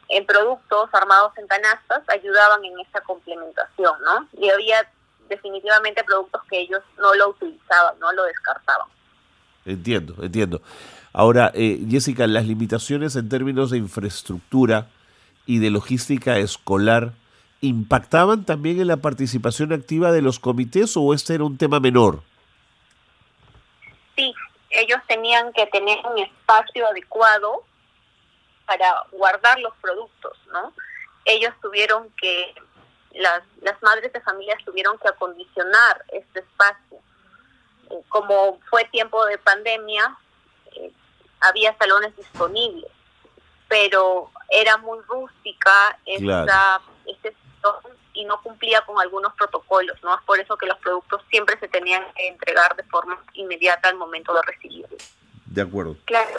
en 0.09 0.25
productos 0.25 0.89
armados 0.93 1.37
en 1.37 1.47
canastas 1.47 2.03
ayudaban 2.07 2.63
en 2.65 2.79
esa 2.79 3.01
complementación, 3.01 3.95
¿no? 4.03 4.27
Y 4.39 4.49
había 4.49 4.89
definitivamente 5.29 6.03
productos 6.03 6.41
que 6.49 6.61
ellos 6.61 6.81
no 6.97 7.13
lo 7.15 7.29
utilizaban, 7.29 7.99
no 7.99 8.11
lo 8.11 8.23
descartaban. 8.23 8.87
Entiendo, 9.65 10.15
entiendo. 10.21 10.61
Ahora, 11.13 11.51
eh, 11.53 11.85
Jessica, 11.89 12.27
las 12.27 12.45
limitaciones 12.45 13.15
en 13.15 13.29
términos 13.29 13.71
de 13.71 13.77
infraestructura 13.77 14.87
y 15.45 15.59
de 15.59 15.69
logística 15.69 16.37
escolar 16.37 17.13
impactaban 17.63 18.45
también 18.45 18.81
en 18.81 18.87
la 18.87 18.97
participación 18.97 19.71
activa 19.71 20.11
de 20.11 20.21
los 20.21 20.37
comités 20.39 20.97
o 20.97 21.13
este 21.13 21.35
era 21.35 21.45
un 21.45 21.57
tema 21.57 21.79
menor? 21.79 22.21
Sí, 24.17 24.33
ellos 24.69 24.99
tenían 25.07 25.53
que 25.53 25.65
tener 25.67 25.99
un 26.05 26.19
espacio 26.19 26.85
adecuado 26.87 27.63
para 28.65 29.03
guardar 29.11 29.59
los 29.59 29.73
productos, 29.77 30.37
¿no? 30.51 30.73
Ellos 31.23 31.53
tuvieron 31.61 32.09
que, 32.17 32.53
las, 33.13 33.43
las 33.61 33.81
madres 33.81 34.11
de 34.11 34.19
familias 34.19 34.57
tuvieron 34.65 34.97
que 34.97 35.07
acondicionar 35.07 36.03
este 36.11 36.39
espacio. 36.41 36.97
Eh, 37.89 38.01
como 38.09 38.59
fue 38.69 38.83
tiempo 38.85 39.25
de 39.25 39.37
pandemia, 39.37 40.17
eh, 40.75 40.91
había 41.39 41.77
salones 41.77 42.13
disponibles, 42.17 42.91
pero 43.69 44.29
era 44.49 44.77
muy 44.77 44.99
rústica 45.07 45.97
esta, 46.05 46.81
este 47.05 47.29
y 48.13 48.25
no 48.25 48.41
cumplía 48.41 48.81
con 48.81 48.99
algunos 48.99 49.33
protocolos, 49.33 50.01
¿no? 50.03 50.13
Es 50.15 50.21
por 50.21 50.39
eso 50.39 50.57
que 50.57 50.67
los 50.67 50.77
productos 50.77 51.21
siempre 51.29 51.57
se 51.59 51.67
tenían 51.67 52.03
que 52.15 52.27
entregar 52.27 52.75
de 52.75 52.83
forma 52.83 53.21
inmediata 53.33 53.89
al 53.89 53.95
momento 53.95 54.33
de 54.33 54.41
recibirlos. 54.43 55.15
De 55.45 55.61
acuerdo. 55.61 55.95
Claro, 56.05 56.29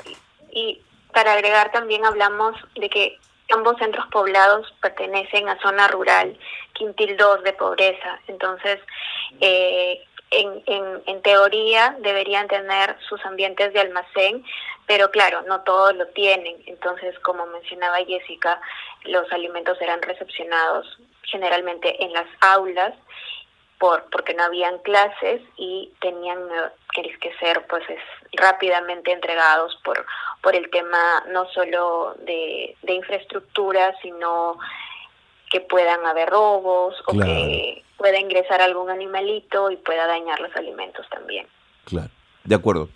y 0.50 0.80
para 1.12 1.32
agregar 1.32 1.72
también 1.72 2.04
hablamos 2.04 2.56
de 2.76 2.88
que 2.88 3.18
ambos 3.52 3.76
centros 3.78 4.06
poblados 4.06 4.72
pertenecen 4.80 5.48
a 5.48 5.60
zona 5.60 5.88
rural, 5.88 6.38
quintil 6.72 7.16
2 7.16 7.42
de 7.42 7.52
pobreza, 7.52 8.20
entonces 8.26 8.80
eh, 9.40 10.02
en, 10.30 10.62
en, 10.66 11.02
en 11.06 11.22
teoría 11.22 11.96
deberían 12.00 12.48
tener 12.48 12.96
sus 13.08 13.24
ambientes 13.24 13.72
de 13.72 13.80
almacén, 13.80 14.44
pero 14.86 15.10
claro, 15.10 15.42
no 15.42 15.60
todos 15.60 15.94
lo 15.94 16.06
tienen. 16.08 16.56
Entonces, 16.66 17.18
como 17.20 17.46
mencionaba 17.46 17.98
Jessica, 17.98 18.60
los 19.04 19.30
alimentos 19.32 19.78
serán 19.78 20.02
recepcionados 20.02 20.98
generalmente 21.30 22.02
en 22.02 22.12
las 22.12 22.26
aulas 22.40 22.94
por 23.78 24.04
porque 24.10 24.34
no 24.34 24.44
habían 24.44 24.78
clases 24.78 25.42
y 25.56 25.90
tenían 26.00 26.38
que 26.92 27.32
ser 27.40 27.66
pues 27.68 27.82
rápidamente 28.32 29.12
entregados 29.12 29.76
por 29.84 30.06
por 30.42 30.54
el 30.54 30.70
tema 30.70 31.24
no 31.32 31.46
solo 31.48 32.14
de, 32.20 32.76
de 32.82 32.92
infraestructura 32.94 33.94
sino 34.00 34.58
que 35.50 35.60
puedan 35.60 36.04
haber 36.06 36.28
robos 36.30 36.94
o 37.06 37.12
que 37.12 37.84
pueda 37.96 38.18
ingresar 38.18 38.60
algún 38.60 38.90
animalito 38.90 39.70
y 39.70 39.76
pueda 39.76 40.06
dañar 40.06 40.40
los 40.40 40.54
alimentos 40.56 41.06
también. 41.10 41.46
Claro, 41.84 42.10
de 42.42 42.54
acuerdo. 42.56 42.88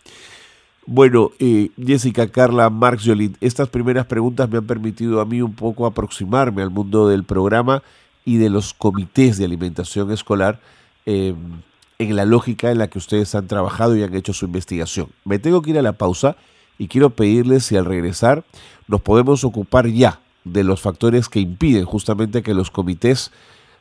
Bueno, 0.85 1.31
eh, 1.39 1.69
Jessica, 1.77 2.31
Carla, 2.31 2.69
Marx, 2.71 3.05
Jolit, 3.07 3.37
estas 3.41 3.69
primeras 3.69 4.07
preguntas 4.07 4.49
me 4.49 4.59
han 4.59 4.67
permitido 4.67 5.21
a 5.21 5.25
mí 5.25 5.41
un 5.43 5.55
poco 5.55 5.87
aproximarme 5.87 6.63
al 6.63 6.71
mundo 6.71 7.09
del 7.09 7.25
programa 7.25 7.83
y 8.29 8.37
de 8.37 8.51
los 8.51 8.75
comités 8.75 9.39
de 9.39 9.47
alimentación 9.47 10.13
escolar 10.13 10.61
em, 11.07 11.35
en 11.99 12.15
la 12.15 12.27
lógica 12.27 12.71
en 12.71 12.77
la 12.77 12.89
que 12.89 12.99
ustedes 12.99 13.35
han 13.35 13.47
trabajado 13.47 13.97
y 13.97 14.03
han 14.03 14.15
hecho 14.15 14.35
su 14.35 14.45
investigación. 14.45 15.09
Me 15.25 15.39
tengo 15.39 15.63
que 15.63 15.71
ir 15.71 15.79
a 15.79 15.83
la 15.83 15.95
pausa 15.95 16.37
y 16.77 16.89
quiero 16.89 17.09
pedirles 17.09 17.65
si 17.65 17.79
al 17.79 17.87
regresar 17.87 18.45
nos 18.87 19.01
podemos 19.01 19.45
ocupar 19.45 19.87
ya 19.87 20.21
de 20.45 20.63
los 20.63 20.83
factores 20.83 21.31
que 21.31 21.41
impiden 21.41 21.87
justamente 21.87 22.43
que 22.43 22.53
los 22.53 22.71
comités 22.71 23.33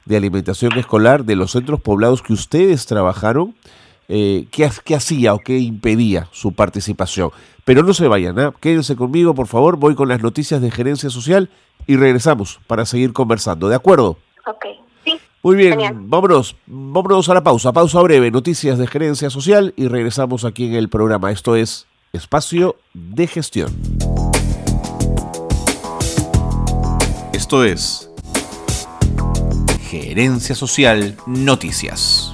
de 0.06 0.16
alimentación 0.16 0.78
escolar 0.78 1.26
de 1.26 1.36
los 1.36 1.52
centros 1.52 1.82
poblados 1.82 2.22
que 2.22 2.32
ustedes 2.32 2.86
trabajaron, 2.86 3.54
eh, 4.08 4.48
¿qué, 4.50 4.96
hacía 4.96 5.34
o 5.34 5.40
qué 5.40 5.58
impedía 5.58 6.30
su 6.32 6.54
participación. 6.54 7.32
Pero 7.66 7.84
no 7.84 7.94
se 7.94 8.08
vayan, 8.08 8.40
¿eh? 8.40 8.52
quédense 8.62 8.96
conmigo, 8.96 9.36
por 9.36 9.48
favor, 9.48 9.76
voy 9.76 9.94
con 9.94 10.08
las 10.08 10.22
noticias 10.22 10.62
de 10.62 10.72
gerencia 10.72 11.10
social 11.10 11.50
y 11.86 11.98
regresamos 11.98 12.62
para 12.66 12.86
seguir 12.86 13.12
conversando, 13.12 13.68
¿de 13.68 13.76
acuerdo? 13.76 14.18
Ok, 14.48 14.66
sí. 15.04 15.20
Muy 15.44 15.58
bien, 15.58 16.10
vámonos, 16.10 16.56
vámonos 16.66 17.28
a 17.28 17.34
la 17.34 17.44
pausa, 17.44 17.74
pausa 17.74 18.02
breve, 18.02 18.32
noticias 18.32 18.78
de 18.78 18.88
gerencia 18.88 19.30
social 19.30 19.74
y 19.76 19.90
regresamos 19.90 20.46
aquí 20.46 20.68
en 20.68 20.76
el 20.76 20.88
programa. 20.88 21.32
Esto 21.32 21.58
es 21.58 21.86
Espacio 22.14 22.78
de 22.94 23.28
Gestión. 23.28 23.76
Esto 27.34 27.66
es 27.66 28.10
Gerencia 29.82 30.56
Social 30.56 31.18
Noticias. 31.26 32.32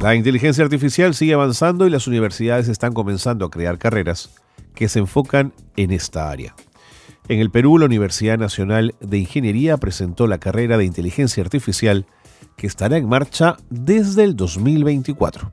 La 0.00 0.14
inteligencia 0.14 0.62
artificial 0.62 1.12
sigue 1.16 1.34
avanzando 1.34 1.88
y 1.88 1.90
las 1.90 2.06
universidades 2.06 2.68
están 2.68 2.92
comenzando 2.92 3.46
a 3.46 3.50
crear 3.50 3.78
carreras 3.78 4.30
que 4.76 4.88
se 4.88 5.00
enfocan 5.00 5.52
en 5.76 5.90
esta 5.90 6.30
área. 6.30 6.54
En 7.28 7.40
el 7.40 7.50
Perú, 7.50 7.76
la 7.76 7.84
Universidad 7.84 8.38
Nacional 8.38 8.94
de 9.00 9.18
Ingeniería 9.18 9.76
presentó 9.76 10.26
la 10.26 10.38
carrera 10.38 10.78
de 10.78 10.86
inteligencia 10.86 11.42
artificial 11.42 12.06
que 12.56 12.66
estará 12.66 12.96
en 12.96 13.06
marcha 13.06 13.58
desde 13.68 14.24
el 14.24 14.34
2024. 14.34 15.52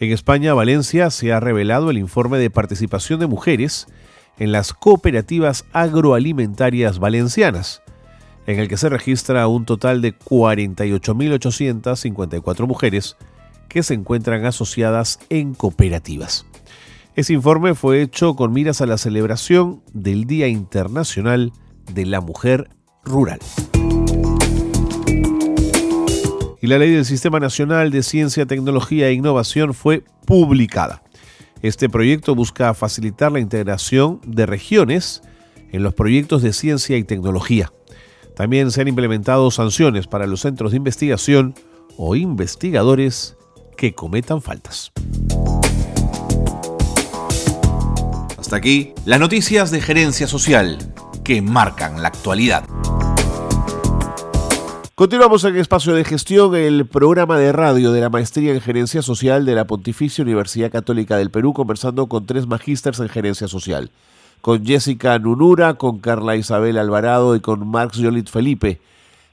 En 0.00 0.12
España, 0.12 0.54
Valencia, 0.54 1.10
se 1.10 1.32
ha 1.32 1.38
revelado 1.38 1.90
el 1.90 1.98
informe 1.98 2.38
de 2.38 2.50
participación 2.50 3.20
de 3.20 3.28
mujeres 3.28 3.86
en 4.40 4.50
las 4.50 4.72
cooperativas 4.72 5.66
agroalimentarias 5.72 6.98
valencianas, 6.98 7.82
en 8.48 8.58
el 8.58 8.66
que 8.66 8.76
se 8.76 8.88
registra 8.88 9.46
un 9.46 9.66
total 9.66 10.02
de 10.02 10.18
48.854 10.18 12.66
mujeres 12.66 13.16
que 13.68 13.84
se 13.84 13.94
encuentran 13.94 14.46
asociadas 14.46 15.20
en 15.28 15.54
cooperativas. 15.54 16.44
Ese 17.18 17.32
informe 17.32 17.74
fue 17.74 18.00
hecho 18.00 18.36
con 18.36 18.52
miras 18.52 18.80
a 18.80 18.86
la 18.86 18.96
celebración 18.96 19.82
del 19.92 20.26
Día 20.26 20.46
Internacional 20.46 21.52
de 21.92 22.06
la 22.06 22.20
Mujer 22.20 22.68
Rural. 23.04 23.40
Y 26.62 26.66
la 26.68 26.78
ley 26.78 26.92
del 26.92 27.04
Sistema 27.04 27.40
Nacional 27.40 27.90
de 27.90 28.04
Ciencia, 28.04 28.46
Tecnología 28.46 29.08
e 29.08 29.14
Innovación 29.14 29.74
fue 29.74 30.04
publicada. 30.26 31.02
Este 31.60 31.88
proyecto 31.88 32.36
busca 32.36 32.72
facilitar 32.72 33.32
la 33.32 33.40
integración 33.40 34.20
de 34.24 34.46
regiones 34.46 35.22
en 35.72 35.82
los 35.82 35.94
proyectos 35.94 36.42
de 36.42 36.52
ciencia 36.52 36.98
y 36.98 37.02
tecnología. 37.02 37.72
También 38.36 38.70
se 38.70 38.80
han 38.80 38.86
implementado 38.86 39.50
sanciones 39.50 40.06
para 40.06 40.28
los 40.28 40.42
centros 40.42 40.70
de 40.70 40.76
investigación 40.76 41.56
o 41.96 42.14
investigadores 42.14 43.36
que 43.76 43.92
cometan 43.92 44.40
faltas. 44.40 44.92
Hasta 48.48 48.56
aquí 48.56 48.94
las 49.04 49.20
noticias 49.20 49.70
de 49.70 49.82
gerencia 49.82 50.26
social 50.26 50.78
que 51.22 51.42
marcan 51.42 52.00
la 52.00 52.08
actualidad. 52.08 52.64
Continuamos 54.94 55.44
en 55.44 55.58
Espacio 55.58 55.92
de 55.92 56.02
Gestión, 56.02 56.56
el 56.56 56.86
programa 56.86 57.36
de 57.36 57.52
radio 57.52 57.92
de 57.92 58.00
la 58.00 58.08
Maestría 58.08 58.54
en 58.54 58.62
Gerencia 58.62 59.02
Social 59.02 59.44
de 59.44 59.54
la 59.54 59.66
Pontificia 59.66 60.24
Universidad 60.24 60.70
Católica 60.70 61.18
del 61.18 61.28
Perú, 61.30 61.52
conversando 61.52 62.06
con 62.06 62.24
tres 62.24 62.46
magísters 62.46 63.00
en 63.00 63.10
Gerencia 63.10 63.48
Social. 63.48 63.90
Con 64.40 64.64
Jessica 64.64 65.18
Nunura, 65.18 65.74
con 65.74 65.98
Carla 65.98 66.34
Isabel 66.34 66.78
Alvarado 66.78 67.36
y 67.36 67.40
con 67.40 67.68
Marx 67.68 67.98
Yolit 67.98 68.30
Felipe. 68.30 68.80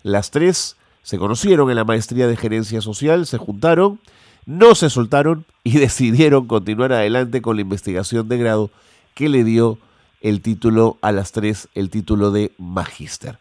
Las 0.03 0.29
tres 0.29 0.75
se 1.03 1.17
conocieron 1.17 1.69
en 1.69 1.77
la 1.77 1.85
Maestría 1.85 2.27
de 2.27 2.35
Gerencia 2.35 2.81
Social, 2.81 3.25
se 3.25 3.37
juntaron, 3.37 3.97
no 4.45 4.75
se 4.75 4.89
soltaron 4.89 5.45
y 5.63 5.77
decidieron 5.79 6.47
continuar 6.47 6.91
adelante 6.91 7.41
con 7.41 7.55
la 7.55 7.61
investigación 7.61 8.27
de 8.27 8.37
grado 8.39 8.71
que 9.15 9.29
le 9.29 9.43
dio 9.43 9.79
el 10.21 10.41
título 10.41 10.97
a 11.01 11.11
las 11.11 11.31
tres, 11.31 11.69
el 11.73 11.89
título 11.89 12.29
de 12.29 12.51
magíster. 12.57 13.39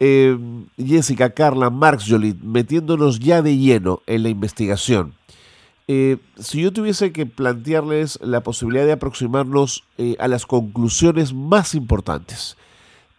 Eh, 0.00 0.38
Jessica, 0.78 1.30
Carla, 1.30 1.70
Marx 1.70 2.04
Jolit, 2.08 2.40
metiéndonos 2.40 3.18
ya 3.18 3.42
de 3.42 3.56
lleno 3.56 4.00
en 4.06 4.22
la 4.22 4.28
investigación. 4.28 5.14
Eh, 5.88 6.18
si 6.38 6.62
yo 6.62 6.72
tuviese 6.72 7.12
que 7.12 7.26
plantearles 7.26 8.20
la 8.22 8.42
posibilidad 8.42 8.84
de 8.84 8.92
aproximarnos 8.92 9.84
eh, 9.96 10.16
a 10.20 10.28
las 10.28 10.46
conclusiones 10.46 11.32
más 11.34 11.74
importantes 11.74 12.56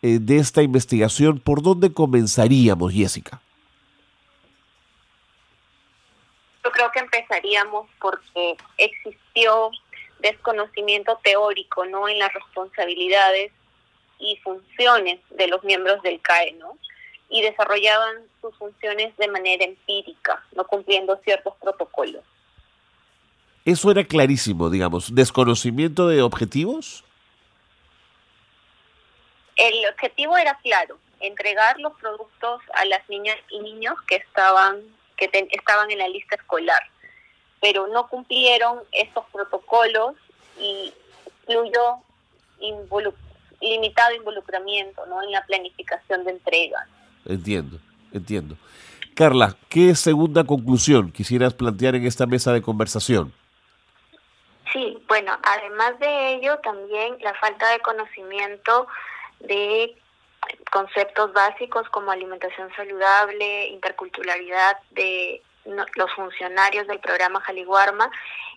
de 0.02 0.38
esta 0.38 0.62
investigación, 0.62 1.40
¿por 1.40 1.62
dónde 1.62 1.92
comenzaríamos, 1.92 2.94
Jessica? 2.94 3.42
Yo 6.64 6.72
creo 6.72 6.90
que 6.92 7.00
empezaríamos 7.00 7.90
porque 8.00 8.56
existió 8.78 9.72
desconocimiento 10.20 11.20
teórico 11.24 11.86
no 11.86 12.08
en 12.08 12.20
las 12.20 12.34
responsabilidades 12.34 13.52
y 14.20 14.38
funciones 14.38 15.20
de 15.30 15.48
los 15.48 15.64
miembros 15.64 16.02
del 16.02 16.22
CAE, 16.22 16.54
¿no? 16.54 16.78
Y 17.30 17.42
desarrollaban 17.42 18.18
sus 18.42 18.56
funciones 18.58 19.16
de 19.18 19.28
manera 19.28 19.64
empírica, 19.64 20.44
no 20.56 20.66
cumpliendo 20.66 21.20
ciertos 21.24 21.56
protocolos. 21.58 22.24
Eso 23.66 23.92
era 23.92 24.04
clarísimo, 24.04 24.70
digamos, 24.70 25.14
desconocimiento 25.14 26.08
de 26.08 26.22
objetivos. 26.22 27.04
El 29.56 29.76
objetivo 29.92 30.38
era 30.38 30.58
claro, 30.64 30.98
entregar 31.20 31.80
los 31.80 31.94
productos 32.00 32.62
a 32.74 32.86
las 32.86 33.08
niñas 33.10 33.38
y 33.50 33.60
niños 33.60 33.96
que 34.08 34.16
estaban 34.16 34.82
que 35.20 35.30
estaban 35.52 35.92
en 35.92 35.98
la 35.98 36.08
lista 36.08 36.36
escolar, 36.36 36.82
pero 37.62 37.88
no 37.88 38.08
cumplieron 38.08 38.80
estos 38.92 39.26
protocolos 39.32 40.16
y 40.60 40.94
incluyó 41.48 41.98
limitado 43.62 44.16
involucramiento 44.16 45.06
¿no? 45.08 45.22
en 45.24 45.32
la 45.32 45.46
planificación 45.46 46.24
de 46.24 46.32
entrega. 46.32 46.88
Entiendo, 47.26 47.80
entiendo. 48.14 48.56
Carla, 49.16 49.56
¿qué 49.68 49.96
segunda 49.96 50.44
conclusión 50.46 51.12
quisieras 51.12 51.54
plantear 51.54 51.96
en 51.96 52.06
esta 52.06 52.26
mesa 52.26 52.54
de 52.54 52.62
conversación? 52.62 53.34
Sí, 54.72 55.04
bueno, 55.08 55.38
además 55.44 56.00
de 56.00 56.36
ello, 56.36 56.58
también 56.60 57.18
la 57.22 57.34
falta 57.34 57.70
de 57.72 57.80
conocimiento 57.80 58.88
de 59.40 59.98
conceptos 60.72 61.34
básicos 61.34 61.90
como 61.90 62.12
alimentación 62.12 62.70
saludable, 62.76 63.68
interculturalidad 63.68 64.78
de 64.92 65.42
los 65.96 66.14
funcionarios 66.14 66.88
del 66.88 67.00
programa 67.00 67.42
Jaliguarma 67.42 68.12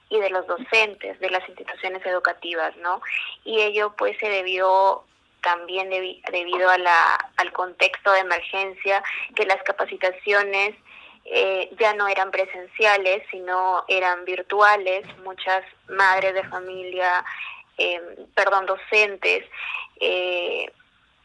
y 0.09 0.21
de 0.21 0.31
los 0.31 0.47
docentes 0.47 1.19
de 1.21 1.31
las 1.31 1.49
instituciones 1.49 2.05
educativas, 2.05 2.77
¿no? 2.77 3.01
Y 3.45 3.61
ello 3.61 3.95
pues 3.97 4.17
se 4.19 4.29
debió 4.29 5.05
también 5.43 5.91
debido 5.91 6.71
a 6.71 6.79
la, 6.79 7.31
al 7.37 7.53
contexto 7.53 8.13
de 8.13 8.21
emergencia, 8.21 9.03
que 9.35 9.45
las 9.45 9.63
capacitaciones 9.63 10.75
eh, 11.25 11.71
ya 11.79 11.95
no 11.95 12.09
eran 12.09 12.31
presenciales, 12.31 13.23
sino 13.31 13.85
eran 13.89 14.25
virtuales. 14.25 15.05
Muchas 15.19 15.65
madres 15.89 16.35
de 16.35 16.45
familia, 16.45 17.25
eh, 17.79 18.01
perdón, 18.35 18.67
docentes, 18.67 19.45
eh, 20.01 20.71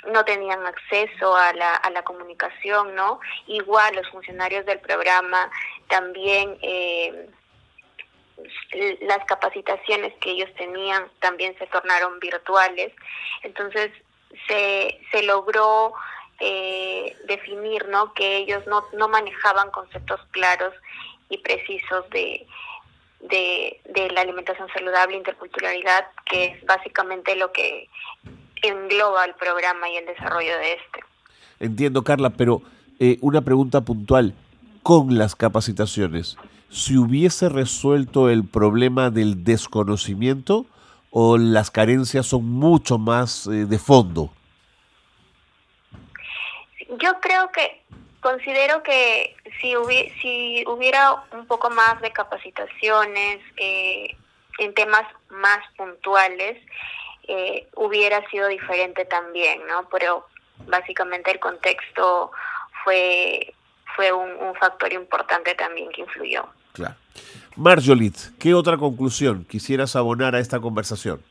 no 0.05 0.23
tenían 0.25 0.65
acceso 0.65 1.35
a 1.35 1.53
la, 1.53 1.75
a 1.75 1.89
la 1.89 2.03
comunicación, 2.03 2.95
¿no? 2.95 3.19
Igual 3.47 3.95
los 3.95 4.07
funcionarios 4.09 4.65
del 4.65 4.79
programa 4.79 5.49
también 5.87 6.57
eh, 6.61 7.29
las 9.01 9.25
capacitaciones 9.25 10.13
que 10.21 10.31
ellos 10.31 10.49
tenían 10.55 11.09
también 11.19 11.57
se 11.57 11.67
tornaron 11.67 12.19
virtuales. 12.19 12.93
Entonces 13.43 13.91
se, 14.47 14.99
se 15.11 15.23
logró 15.23 15.93
eh, 16.39 17.15
definir 17.25 17.87
¿no? 17.87 18.13
que 18.13 18.37
ellos 18.37 18.65
no, 18.67 18.85
no 18.93 19.07
manejaban 19.07 19.71
conceptos 19.71 20.21
claros 20.31 20.73
y 21.29 21.39
precisos 21.39 22.09
de, 22.11 22.45
de, 23.21 23.81
de 23.85 24.11
la 24.11 24.21
alimentación 24.21 24.67
saludable, 24.71 25.17
interculturalidad, 25.17 26.07
que 26.25 26.45
es 26.45 26.65
básicamente 26.65 27.35
lo 27.35 27.51
que 27.51 27.89
engloba 28.63 29.25
el 29.25 29.33
programa 29.35 29.89
y 29.89 29.97
el 29.97 30.05
desarrollo 30.05 30.57
de 30.57 30.73
este. 30.73 30.99
Entiendo, 31.59 32.03
Carla, 32.03 32.31
pero 32.31 32.61
eh, 32.99 33.17
una 33.21 33.41
pregunta 33.41 33.81
puntual. 33.81 34.33
Con 34.83 35.17
las 35.17 35.35
capacitaciones, 35.35 36.37
¿si 36.69 36.97
hubiese 36.97 37.49
resuelto 37.49 38.29
el 38.29 38.47
problema 38.47 39.09
del 39.09 39.43
desconocimiento 39.43 40.65
o 41.11 41.37
las 41.37 41.71
carencias 41.71 42.25
son 42.25 42.45
mucho 42.45 42.97
más 42.97 43.47
eh, 43.47 43.65
de 43.65 43.79
fondo? 43.79 44.31
Yo 47.01 47.19
creo 47.19 47.51
que 47.51 47.83
considero 48.21 48.81
que 48.81 49.35
si, 49.59 49.73
si 50.21 50.63
hubiera 50.67 51.23
un 51.33 51.45
poco 51.47 51.69
más 51.69 51.99
de 52.01 52.11
capacitaciones 52.11 53.39
eh, 53.57 54.15
en 54.59 54.73
temas 54.73 55.03
más 55.29 55.59
puntuales, 55.75 56.57
eh, 57.27 57.67
hubiera 57.75 58.27
sido 58.29 58.47
diferente 58.47 59.05
también, 59.05 59.65
¿no? 59.67 59.87
Pero 59.89 60.25
básicamente 60.65 61.31
el 61.31 61.39
contexto 61.39 62.31
fue, 62.83 63.53
fue 63.95 64.11
un, 64.11 64.55
factor 64.55 64.91
importante 64.93 65.53
también 65.55 65.91
que 65.91 66.01
influyó. 66.01 66.45
Claro. 66.73 66.95
Marjolit, 67.55 68.15
¿qué 68.39 68.53
otra 68.53 68.77
conclusión 68.77 69.45
quisieras 69.45 69.95
abonar 69.95 70.35
a 70.35 70.39
esta 70.39 70.59
conversación? 70.59 71.23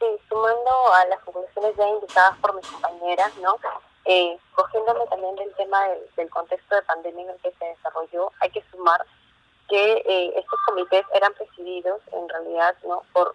Sí, 0.00 0.06
sumando 0.28 0.94
a 0.94 1.06
las 1.06 1.20
conclusiones 1.20 1.76
ya 1.76 1.88
indicadas 1.88 2.36
por 2.38 2.54
mis 2.54 2.66
compañeras, 2.66 3.32
¿no? 3.40 3.56
Eh, 4.06 4.36
cogiéndome 4.54 5.06
también 5.08 5.34
del 5.36 5.54
tema 5.54 5.78
del, 6.16 6.28
contexto 6.30 6.74
de 6.74 6.82
pandemia 6.82 7.24
en 7.24 7.30
el 7.30 7.36
que 7.36 7.52
se 7.58 7.64
desarrolló, 7.64 8.32
hay 8.40 8.50
que 8.50 8.62
sumar 8.70 9.00
que 9.68 10.02
eh, 10.06 10.32
estos 10.36 10.60
comités 10.66 11.06
eran 11.14 11.32
presididos 11.32 12.00
en 12.12 12.28
realidad 12.28 12.74
no 12.86 13.02
por 13.14 13.34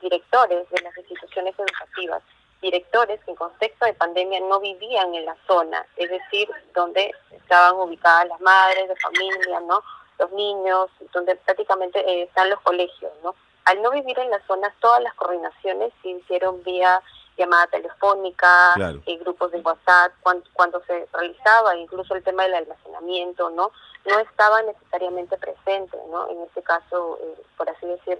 directores 0.00 0.68
de 0.70 0.80
las 0.82 0.96
instituciones 0.96 1.54
educativas, 1.58 2.22
directores 2.60 3.22
que 3.24 3.30
en 3.30 3.36
contexto 3.36 3.84
de 3.84 3.94
pandemia 3.94 4.40
no 4.40 4.60
vivían 4.60 5.14
en 5.14 5.24
la 5.24 5.36
zona, 5.46 5.86
es 5.96 6.10
decir, 6.10 6.48
donde 6.74 7.12
estaban 7.30 7.76
ubicadas 7.76 8.28
las 8.28 8.40
madres 8.40 8.88
de 8.88 8.96
familia, 8.96 9.60
no, 9.60 9.82
los 10.18 10.32
niños, 10.32 10.90
donde 11.12 11.36
prácticamente 11.36 12.00
eh, 12.00 12.22
están 12.22 12.50
los 12.50 12.60
colegios, 12.60 13.12
no. 13.22 13.34
Al 13.64 13.82
no 13.82 13.90
vivir 13.90 14.18
en 14.18 14.30
la 14.30 14.40
zona, 14.46 14.74
todas 14.80 15.02
las 15.02 15.14
coordinaciones 15.14 15.92
se 16.02 16.08
hicieron 16.08 16.62
vía 16.62 17.02
llamada 17.36 17.66
telefónica, 17.68 18.74
eh, 19.06 19.16
grupos 19.18 19.52
de 19.52 19.60
WhatsApp, 19.60 20.12
cuando, 20.22 20.82
se 20.86 21.06
realizaba 21.12 21.76
incluso 21.76 22.14
el 22.14 22.24
tema 22.24 22.42
del 22.44 22.54
almacenamiento, 22.54 23.50
¿no? 23.50 23.70
No 24.06 24.18
estaba 24.18 24.62
necesariamente 24.62 25.36
presente, 25.36 25.96
¿no? 26.10 26.28
En 26.30 26.42
este 26.42 26.62
caso, 26.62 27.18
eh, 27.22 27.42
por 27.56 27.68
así 27.70 27.86
decir, 27.86 28.18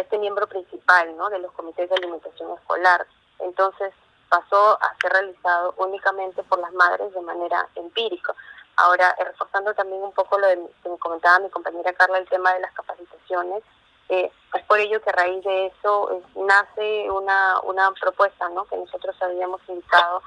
este 0.00 0.18
miembro 0.18 0.46
principal, 0.46 1.16
¿no? 1.16 1.28
De 1.30 1.38
los 1.38 1.52
comités 1.52 1.88
de 1.88 1.96
alimentación 1.96 2.50
escolar. 2.52 3.06
Entonces 3.38 3.92
pasó 4.28 4.78
a 4.80 4.96
ser 5.00 5.12
realizado 5.12 5.74
únicamente 5.76 6.42
por 6.44 6.58
las 6.58 6.72
madres 6.72 7.12
de 7.12 7.20
manera 7.20 7.68
empírica. 7.74 8.34
Ahora, 8.76 9.14
eh, 9.18 9.24
reforzando 9.24 9.74
también 9.74 10.02
un 10.02 10.12
poco 10.12 10.38
lo 10.38 10.46
que 10.48 10.88
me 10.88 10.98
comentaba 10.98 11.40
mi 11.40 11.50
compañera 11.50 11.92
Carla, 11.92 12.18
el 12.18 12.28
tema 12.28 12.54
de 12.54 12.60
las 12.60 12.72
capacitaciones, 12.72 13.62
eh, 14.08 14.30
es 14.54 14.62
por 14.64 14.78
ello 14.78 15.00
que 15.02 15.10
a 15.10 15.12
raíz 15.12 15.44
de 15.44 15.66
eso 15.66 16.22
nace 16.34 17.10
una, 17.10 17.60
una 17.60 17.92
propuesta 17.92 18.48
¿no? 18.50 18.64
que 18.64 18.76
nosotros 18.76 19.14
habíamos 19.20 19.60
indicado, 19.68 20.22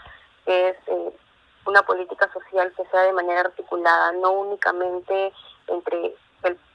que 0.46 0.70
es 0.70 0.78
eh, 0.88 1.18
una 1.66 1.82
política 1.84 2.32
social 2.32 2.72
que 2.76 2.86
sea 2.86 3.02
de 3.02 3.14
manera 3.14 3.42
articulada, 3.42 4.12
no 4.14 4.32
únicamente 4.32 5.34
entre 5.68 6.16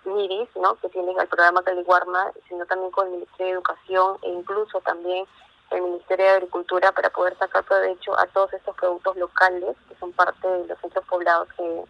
¿no? 0.04 0.76
que 0.76 0.88
tiene 0.88 1.12
el 1.12 1.28
programa 1.28 1.62
Caliguarma, 1.62 2.32
sino 2.48 2.64
también 2.66 2.90
con 2.90 3.06
el 3.06 3.12
Ministerio 3.12 3.46
de 3.46 3.52
Educación 3.52 4.16
e 4.22 4.30
incluso 4.30 4.80
también 4.80 5.26
el 5.70 5.82
Ministerio 5.82 6.24
de 6.26 6.32
Agricultura 6.32 6.92
para 6.92 7.10
poder 7.10 7.36
sacar 7.38 7.64
provecho 7.64 8.18
a 8.18 8.26
todos 8.26 8.52
estos 8.52 8.74
productos 8.76 9.16
locales 9.16 9.76
que 9.88 9.94
son 9.96 10.12
parte 10.12 10.46
de 10.46 10.66
los 10.66 10.78
centros 10.80 11.04
poblados 11.06 11.48
que 11.56 11.82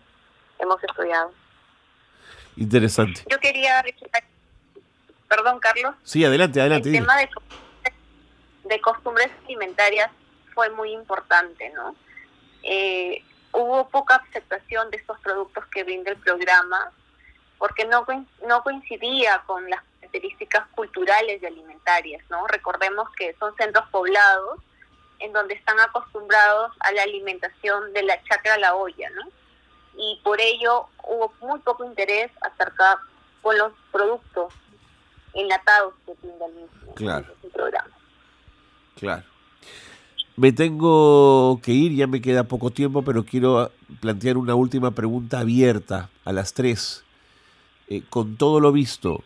hemos 0.59 0.83
estudiado. 0.85 1.33
Interesante. 2.57 3.25
Yo 3.29 3.38
quería 3.38 3.83
Perdón, 5.29 5.61
Carlos. 5.61 5.94
Sí, 6.03 6.25
adelante, 6.25 6.61
adelante. 6.61 6.88
El 6.88 6.94
tema 6.96 7.16
de, 8.64 8.81
costumbres 8.81 9.31
alimentarias 9.44 10.11
fue 10.55 10.68
muy 10.70 10.92
importante, 10.92 11.70
¿no? 11.70 11.94
Eh, 12.64 13.23
hubo 13.53 13.88
poca 13.88 14.16
aceptación 14.16 14.90
de 14.90 14.96
estos 14.96 15.18
productos 15.20 15.64
que 15.66 15.85
brinda 15.85 16.11
el 16.11 16.16
programa 16.18 16.90
porque 17.61 17.85
no, 17.85 18.05
no 18.49 18.62
coincidía 18.62 19.42
con 19.46 19.68
las 19.68 19.83
características 20.01 20.66
culturales 20.75 21.40
y 21.42 21.46
alimentarias, 21.46 22.25
¿no? 22.31 22.46
Recordemos 22.46 23.07
que 23.16 23.37
son 23.38 23.55
centros 23.57 23.87
poblados 23.90 24.59
en 25.18 25.35
donde 25.35 25.55
están 25.55 25.79
acostumbrados 25.79 26.73
a 26.81 26.90
la 26.92 27.03
alimentación 27.03 27.92
de 27.92 28.03
la 28.03 28.20
chacra 28.25 28.55
a 28.55 28.59
la 28.59 28.75
olla, 28.75 29.11
¿no? 29.11 29.23
Y 29.94 30.18
por 30.25 30.40
ello 30.40 30.87
hubo 31.07 31.35
muy 31.42 31.61
poco 31.61 31.85
interés 31.85 32.31
acerca 32.40 32.99
con 33.42 33.59
los 33.59 33.73
productos 33.92 34.55
enlatados 35.35 35.92
que 36.07 36.14
brinda 36.14 36.46
el 36.46 36.55
mismo 36.55 36.94
claro. 36.94 37.27
programa. 37.53 37.90
Claro. 38.99 39.25
Me 40.37 40.53
tengo 40.53 41.61
que 41.62 41.73
ir, 41.73 41.94
ya 41.94 42.07
me 42.07 42.23
queda 42.23 42.44
poco 42.44 42.70
tiempo, 42.70 43.03
pero 43.03 43.27
quiero 43.27 43.70
plantear 44.01 44.38
una 44.38 44.55
última 44.55 44.92
pregunta 44.92 45.40
abierta 45.40 46.09
a 46.25 46.33
las 46.33 46.55
tres. 46.55 47.05
Eh, 47.90 48.03
con 48.09 48.37
todo 48.37 48.61
lo 48.61 48.70
visto, 48.70 49.24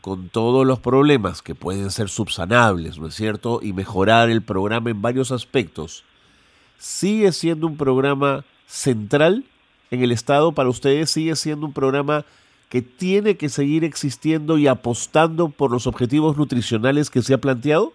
con 0.00 0.30
todos 0.30 0.66
los 0.66 0.80
problemas 0.80 1.42
que 1.42 1.54
pueden 1.54 1.90
ser 1.90 2.08
subsanables, 2.08 2.98
¿no 2.98 3.08
es 3.08 3.14
cierto? 3.14 3.60
Y 3.62 3.74
mejorar 3.74 4.30
el 4.30 4.40
programa 4.40 4.88
en 4.88 5.02
varios 5.02 5.30
aspectos, 5.30 6.02
¿sigue 6.78 7.30
siendo 7.32 7.66
un 7.66 7.76
programa 7.76 8.46
central 8.66 9.44
en 9.90 10.02
el 10.02 10.10
Estado 10.10 10.52
para 10.52 10.70
ustedes? 10.70 11.10
¿Sigue 11.10 11.36
siendo 11.36 11.66
un 11.66 11.74
programa 11.74 12.24
que 12.70 12.80
tiene 12.80 13.36
que 13.36 13.50
seguir 13.50 13.84
existiendo 13.84 14.56
y 14.56 14.68
apostando 14.68 15.50
por 15.50 15.70
los 15.70 15.86
objetivos 15.86 16.38
nutricionales 16.38 17.10
que 17.10 17.20
se 17.20 17.34
ha 17.34 17.38
planteado? 17.38 17.92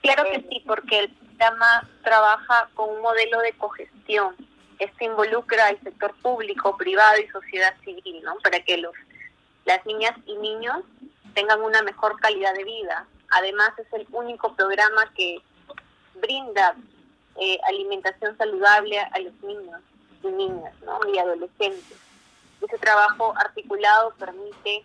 Claro 0.00 0.24
que 0.32 0.40
sí, 0.48 0.62
porque 0.66 1.00
el 1.00 1.10
programa 1.10 1.86
trabaja 2.02 2.70
con 2.72 2.88
un 2.88 3.02
modelo 3.02 3.38
de 3.40 3.52
cogestión. 3.52 4.34
Este 4.78 5.04
involucra 5.04 5.66
al 5.66 5.80
sector 5.82 6.14
público, 6.22 6.76
privado 6.76 7.20
y 7.20 7.28
sociedad 7.28 7.74
civil, 7.84 8.22
¿no? 8.22 8.36
Para 8.42 8.60
que 8.60 8.76
los 8.78 8.94
las 9.64 9.84
niñas 9.84 10.14
y 10.24 10.34
niños 10.36 10.78
tengan 11.34 11.60
una 11.60 11.82
mejor 11.82 12.18
calidad 12.20 12.54
de 12.54 12.64
vida. 12.64 13.06
Además, 13.30 13.70
es 13.76 13.86
el 13.92 14.06
único 14.12 14.54
programa 14.54 15.12
que 15.14 15.42
brinda 16.14 16.74
eh, 17.36 17.58
alimentación 17.68 18.36
saludable 18.36 18.98
a 18.98 19.18
los 19.18 19.32
niños 19.42 19.80
y 20.22 20.28
niñas 20.28 20.74
¿no? 20.84 20.98
y 21.12 21.18
adolescentes. 21.18 21.98
Ese 22.60 22.78
trabajo 22.78 23.34
articulado 23.36 24.12
permite 24.18 24.84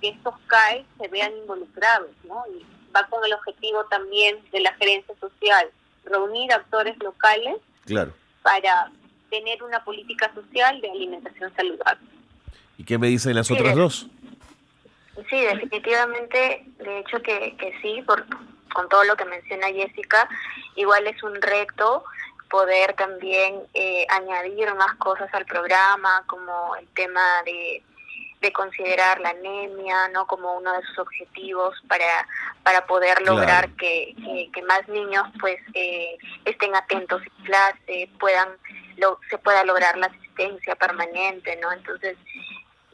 que 0.00 0.08
estos 0.08 0.34
CAE 0.48 0.84
se 1.00 1.08
vean 1.08 1.36
involucrados 1.36 2.10
¿no? 2.24 2.44
y 2.52 2.66
va 2.94 3.04
con 3.04 3.24
el 3.24 3.32
objetivo 3.32 3.84
también 3.86 4.38
de 4.50 4.60
la 4.60 4.74
gerencia 4.74 5.14
social, 5.20 5.70
reunir 6.04 6.52
actores 6.52 6.98
locales 6.98 7.56
claro. 7.86 8.12
para 8.42 8.90
tener 9.30 9.62
una 9.62 9.84
política 9.84 10.32
social 10.34 10.80
de 10.80 10.90
alimentación 10.90 11.52
saludable. 11.54 12.06
¿Y 12.76 12.84
qué 12.84 12.98
me 12.98 13.08
dicen 13.08 13.34
las 13.34 13.50
otras 13.50 13.74
dos? 13.74 14.06
Sí, 15.28 15.40
definitivamente, 15.40 16.64
de 16.78 17.00
hecho 17.00 17.20
que, 17.22 17.56
que 17.56 17.74
sí, 17.82 18.02
por, 18.02 18.24
con 18.72 18.88
todo 18.88 19.04
lo 19.04 19.16
que 19.16 19.24
menciona 19.24 19.66
Jessica, 19.66 20.28
igual 20.76 21.06
es 21.06 21.22
un 21.22 21.34
reto 21.42 22.04
poder 22.48 22.94
también 22.94 23.62
eh, 23.74 24.06
añadir 24.10 24.72
más 24.74 24.94
cosas 24.96 25.28
al 25.34 25.44
programa, 25.44 26.22
como 26.26 26.76
el 26.76 26.86
tema 26.88 27.42
de, 27.44 27.82
de 28.40 28.52
considerar 28.52 29.20
la 29.20 29.30
anemia, 29.30 30.08
¿no? 30.12 30.26
Como 30.26 30.54
uno 30.54 30.72
de 30.72 30.82
sus 30.86 30.98
objetivos 31.00 31.74
para, 31.88 32.26
para 32.62 32.86
poder 32.86 33.20
lograr 33.22 33.68
que, 33.72 34.14
que, 34.52 34.62
más 34.62 34.86
niños 34.88 35.24
pues 35.40 35.58
eh, 35.74 36.16
estén 36.44 36.74
atentos 36.74 37.22
en 37.22 37.44
clase, 37.44 38.10
puedan, 38.18 38.48
lo, 38.98 39.18
se 39.30 39.38
pueda 39.38 39.64
lograr 39.64 39.96
la 39.96 40.06
asistencia 40.06 40.74
permanente, 40.76 41.56
¿no? 41.56 41.72
Entonces, 41.72 42.16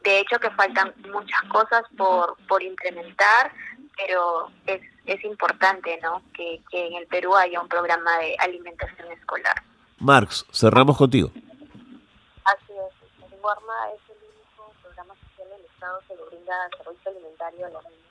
de 0.02 0.20
hecho 0.20 0.38
que 0.38 0.50
faltan 0.50 0.94
muchas 1.10 1.42
cosas 1.50 1.82
por, 1.96 2.36
por 2.46 2.62
implementar, 2.62 3.52
pero 3.96 4.50
es, 4.66 4.82
es 5.06 5.24
importante 5.24 5.98
¿no? 6.02 6.22
Que, 6.34 6.60
que 6.70 6.86
en 6.86 6.94
el 6.94 7.06
Perú 7.06 7.34
haya 7.34 7.60
un 7.60 7.68
programa 7.68 8.18
de 8.18 8.36
alimentación 8.38 9.10
escolar. 9.12 9.62
Marx, 9.98 10.44
cerramos 10.52 10.96
contigo. 10.96 11.30
Así 12.44 12.72
es, 12.72 13.32
el 13.32 13.38
Guarma 13.40 13.74
es 13.94 14.10
el 14.10 14.22
único 14.22 14.72
programa 14.82 15.14
social 15.14 15.48
del 15.48 15.64
Estado 15.64 16.00
que 16.06 16.16
lo 16.16 16.26
brinda 16.26 16.68
desarrollo 16.68 17.00
alimentario 17.06 17.66
a 17.66 17.70
los 17.70 17.84
niños. 17.84 18.04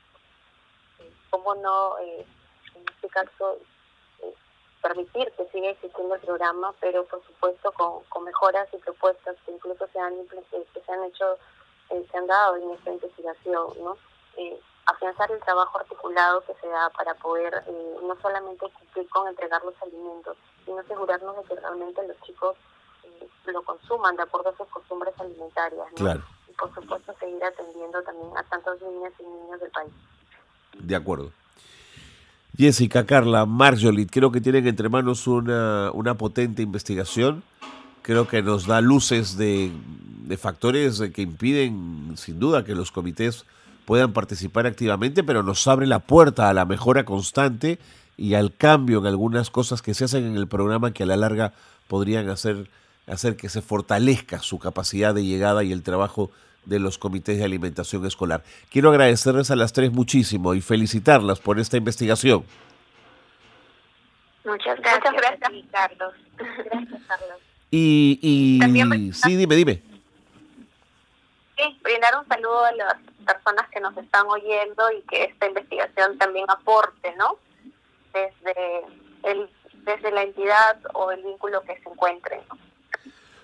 Eh, 0.99 1.13
¿Cómo 1.29 1.55
no, 1.55 1.99
eh, 1.99 2.25
en 2.75 2.85
este 2.95 3.07
caso, 3.09 3.57
eh, 3.59 3.65
permitir 4.83 5.31
que 5.31 5.47
siga 5.47 5.69
existiendo 5.69 6.13
el 6.15 6.21
programa, 6.21 6.73
pero 6.79 7.05
por 7.05 7.23
supuesto 7.25 7.71
con, 7.71 8.03
con 8.09 8.25
mejoras 8.25 8.67
y 8.73 8.77
propuestas 8.77 9.35
que 9.45 9.53
incluso 9.53 9.87
se 9.87 9.99
han, 9.99 10.13
que 10.27 10.81
se 10.85 10.91
han 10.91 11.03
hecho, 11.05 11.37
eh, 11.89 12.05
se 12.11 12.17
han 12.17 12.27
dado 12.27 12.57
en 12.57 12.69
esta 12.71 12.91
investigación, 12.91 13.67
¿no? 13.81 13.97
Eh, 14.35 14.59
afianzar 14.85 15.31
el 15.31 15.39
trabajo 15.39 15.79
articulado 15.79 16.41
que 16.41 16.53
se 16.55 16.67
da 16.67 16.89
para 16.89 17.13
poder 17.15 17.63
eh, 17.65 17.95
no 18.03 18.15
solamente 18.21 18.69
cumplir 18.69 19.07
con 19.09 19.27
entregar 19.29 19.63
los 19.63 19.75
alimentos, 19.81 20.37
sino 20.65 20.79
asegurarnos 20.79 21.37
de 21.37 21.43
que 21.43 21.55
realmente 21.55 22.05
los 22.05 22.19
chicos 22.21 22.57
eh, 23.03 23.27
lo 23.45 23.61
consuman 23.63 24.17
de 24.17 24.23
acuerdo 24.23 24.49
a 24.49 24.57
sus 24.57 24.67
costumbres 24.67 25.13
alimentarias. 25.17 25.87
Claro. 25.95 26.21
Y 26.49 26.51
por 26.53 26.73
supuesto 26.75 27.15
seguir 27.19 27.43
atendiendo 27.43 28.03
también 28.03 28.37
a 28.37 28.43
tantos 28.43 28.81
niñas 28.81 29.13
y 29.19 29.23
niños 29.23 29.59
del 29.61 29.71
país. 29.71 29.93
De 30.73 30.95
acuerdo. 30.95 31.31
Jessica, 32.55 33.05
Carla, 33.05 33.45
Marjolit, 33.45 34.11
creo 34.11 34.31
que 34.31 34.39
tienen 34.39 34.67
entre 34.67 34.87
manos 34.87 35.25
una, 35.25 35.89
una 35.91 36.15
potente 36.15 36.61
investigación. 36.61 37.43
Creo 38.03 38.27
que 38.27 38.43
nos 38.43 38.67
da 38.67 38.79
luces 38.79 39.37
de, 39.37 39.71
de 40.25 40.37
factores 40.37 41.01
que 41.13 41.23
impiden, 41.23 42.13
sin 42.15 42.39
duda, 42.39 42.63
que 42.63 42.75
los 42.75 42.91
comités 42.91 43.45
puedan 43.85 44.13
participar 44.13 44.67
activamente, 44.67 45.23
pero 45.23 45.41
nos 45.41 45.67
abre 45.67 45.87
la 45.87 45.99
puerta 45.99 46.49
a 46.49 46.53
la 46.53 46.65
mejora 46.65 47.05
constante 47.05 47.79
y 48.17 48.35
al 48.35 48.53
cambio 48.55 48.99
en 48.99 49.07
algunas 49.07 49.49
cosas 49.49 49.81
que 49.81 49.93
se 49.93 50.05
hacen 50.05 50.25
en 50.25 50.35
el 50.35 50.47
programa 50.47 50.91
que 50.91 51.03
a 51.03 51.05
la 51.07 51.17
larga 51.17 51.53
podrían 51.87 52.29
hacer, 52.29 52.69
hacer 53.07 53.35
que 53.35 53.49
se 53.49 53.61
fortalezca 53.61 54.39
su 54.39 54.59
capacidad 54.59 55.13
de 55.13 55.25
llegada 55.25 55.63
y 55.63 55.71
el 55.71 55.83
trabajo 55.83 56.31
de 56.65 56.79
los 56.79 56.97
comités 56.97 57.37
de 57.37 57.43
alimentación 57.43 58.05
escolar. 58.05 58.43
Quiero 58.69 58.89
agradecerles 58.89 59.51
a 59.51 59.55
las 59.55 59.73
tres 59.73 59.91
muchísimo 59.91 60.53
y 60.53 60.61
felicitarlas 60.61 61.39
por 61.39 61.59
esta 61.59 61.77
investigación. 61.77 62.45
Muchas 64.45 64.79
gracias, 64.79 65.13
gracias 65.13 65.51
Carlos. 65.71 66.13
Gracias, 66.37 67.01
Carlos. 67.07 67.37
Y, 67.71 68.19
y 68.21 69.13
sí, 69.13 69.35
dime, 69.35 69.55
dime. 69.55 69.81
Sí, 71.57 71.79
brindar 71.81 72.13
un 72.19 72.27
saludo 72.27 72.65
a 72.65 72.71
las 72.73 72.95
personas 73.25 73.69
que 73.69 73.79
nos 73.79 73.95
están 73.97 74.27
oyendo 74.27 74.91
y 74.91 75.01
que 75.03 75.23
esta 75.23 75.47
investigación 75.47 76.17
también 76.17 76.45
aporte, 76.49 77.15
¿no? 77.15 77.37
Desde, 78.13 78.85
el, 79.23 79.49
desde 79.85 80.11
la 80.11 80.23
entidad 80.23 80.77
o 80.93 81.11
el 81.11 81.23
vínculo 81.23 81.61
que 81.61 81.79
se 81.81 81.89
encuentre. 81.89 82.41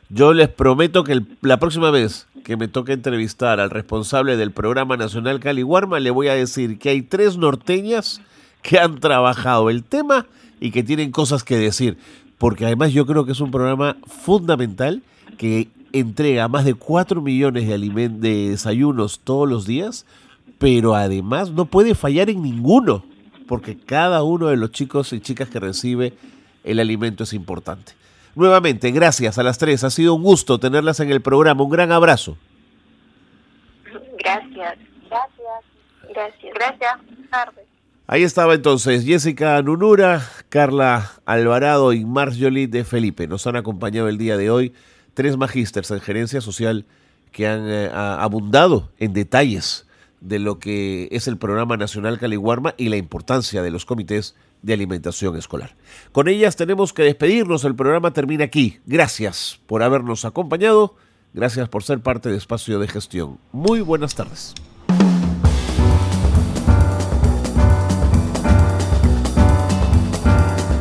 Yo 0.09 0.33
les 0.33 0.49
prometo 0.49 1.03
que 1.03 1.21
la 1.41 1.59
próxima 1.59 1.91
vez 1.91 2.25
que 2.43 2.57
me 2.57 2.67
toque 2.67 2.93
entrevistar 2.93 3.59
al 3.59 3.69
responsable 3.69 4.37
del 4.37 4.51
programa 4.51 4.97
nacional 4.97 5.39
Caliguarma, 5.39 5.99
le 5.99 6.09
voy 6.09 6.29
a 6.29 6.33
decir 6.33 6.79
que 6.79 6.89
hay 6.89 7.03
tres 7.03 7.37
norteñas 7.37 8.19
que 8.63 8.79
han 8.79 8.99
trabajado 8.99 9.69
el 9.69 9.83
tema 9.83 10.25
y 10.59 10.71
que 10.71 10.81
tienen 10.81 11.11
cosas 11.11 11.43
que 11.43 11.57
decir. 11.57 11.97
Porque 12.39 12.65
además 12.65 12.91
yo 12.91 13.05
creo 13.05 13.23
que 13.25 13.33
es 13.33 13.39
un 13.39 13.51
programa 13.51 13.97
fundamental 14.07 15.03
que 15.37 15.67
entrega 15.93 16.47
más 16.47 16.65
de 16.65 16.73
4 16.73 17.21
millones 17.21 17.67
de, 17.67 18.09
de 18.09 18.49
desayunos 18.49 19.19
todos 19.19 19.47
los 19.47 19.67
días, 19.67 20.07
pero 20.57 20.95
además 20.95 21.51
no 21.51 21.65
puede 21.65 21.93
fallar 21.93 22.31
en 22.31 22.41
ninguno, 22.41 23.05
porque 23.47 23.77
cada 23.77 24.23
uno 24.23 24.47
de 24.47 24.57
los 24.57 24.71
chicos 24.71 25.13
y 25.13 25.19
chicas 25.19 25.49
que 25.49 25.59
recibe 25.59 26.13
el 26.63 26.79
alimento 26.79 27.25
es 27.25 27.33
importante. 27.33 27.93
Nuevamente, 28.35 28.91
gracias 28.91 29.37
a 29.37 29.43
las 29.43 29.57
tres. 29.57 29.83
Ha 29.83 29.89
sido 29.89 30.13
un 30.13 30.23
gusto 30.23 30.59
tenerlas 30.59 30.99
en 30.99 31.11
el 31.11 31.21
programa. 31.21 31.63
Un 31.63 31.69
gran 31.69 31.91
abrazo. 31.91 32.37
Gracias, 34.17 34.77
gracias, 35.09 36.53
gracias, 36.53 36.53
gracias. 36.53 36.99
Ahí 38.07 38.23
estaba 38.23 38.55
entonces 38.55 39.05
Jessica 39.05 39.61
Nunura, 39.61 40.27
Carla 40.49 41.11
Alvarado 41.25 41.93
y 41.93 42.05
Marjolie 42.05 42.67
de 42.67 42.83
Felipe. 42.83 43.27
Nos 43.27 43.45
han 43.45 43.55
acompañado 43.55 44.07
el 44.09 44.17
día 44.17 44.35
de 44.35 44.49
hoy 44.49 44.73
tres 45.13 45.37
magísters 45.37 45.91
en 45.91 46.01
gerencia 46.01 46.41
social 46.41 46.85
que 47.31 47.47
han 47.47 47.69
eh, 47.69 47.91
abundado 47.93 48.91
en 48.97 49.13
detalles 49.13 49.85
de 50.21 50.39
lo 50.39 50.59
que 50.59 51.07
es 51.11 51.27
el 51.27 51.37
programa 51.37 51.77
nacional 51.77 52.19
Caliguarma 52.19 52.73
y 52.77 52.89
la 52.89 52.97
importancia 52.97 53.61
de 53.61 53.71
los 53.71 53.85
comités 53.85 54.35
de 54.61 54.73
alimentación 54.73 55.37
escolar. 55.37 55.75
Con 56.11 56.27
ellas 56.27 56.55
tenemos 56.55 56.93
que 56.93 57.03
despedirnos, 57.03 57.63
el 57.63 57.75
programa 57.75 58.11
termina 58.11 58.45
aquí. 58.45 58.79
Gracias 58.85 59.59
por 59.67 59.83
habernos 59.83 60.25
acompañado, 60.25 60.95
gracias 61.33 61.69
por 61.69 61.83
ser 61.83 62.01
parte 62.01 62.29
de 62.29 62.37
Espacio 62.37 62.79
de 62.79 62.87
Gestión. 62.87 63.39
Muy 63.51 63.81
buenas 63.81 64.15
tardes. 64.15 64.53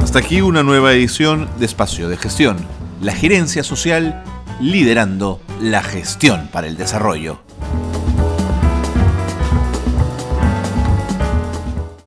Hasta 0.00 0.18
aquí 0.18 0.40
una 0.40 0.62
nueva 0.62 0.92
edición 0.92 1.48
de 1.58 1.66
Espacio 1.66 2.08
de 2.08 2.16
Gestión 2.16 2.56
la 3.00 3.12
gerencia 3.12 3.62
social 3.62 4.22
liderando 4.60 5.40
la 5.60 5.82
gestión 5.82 6.48
para 6.52 6.66
el 6.66 6.76
desarrollo. 6.76 7.47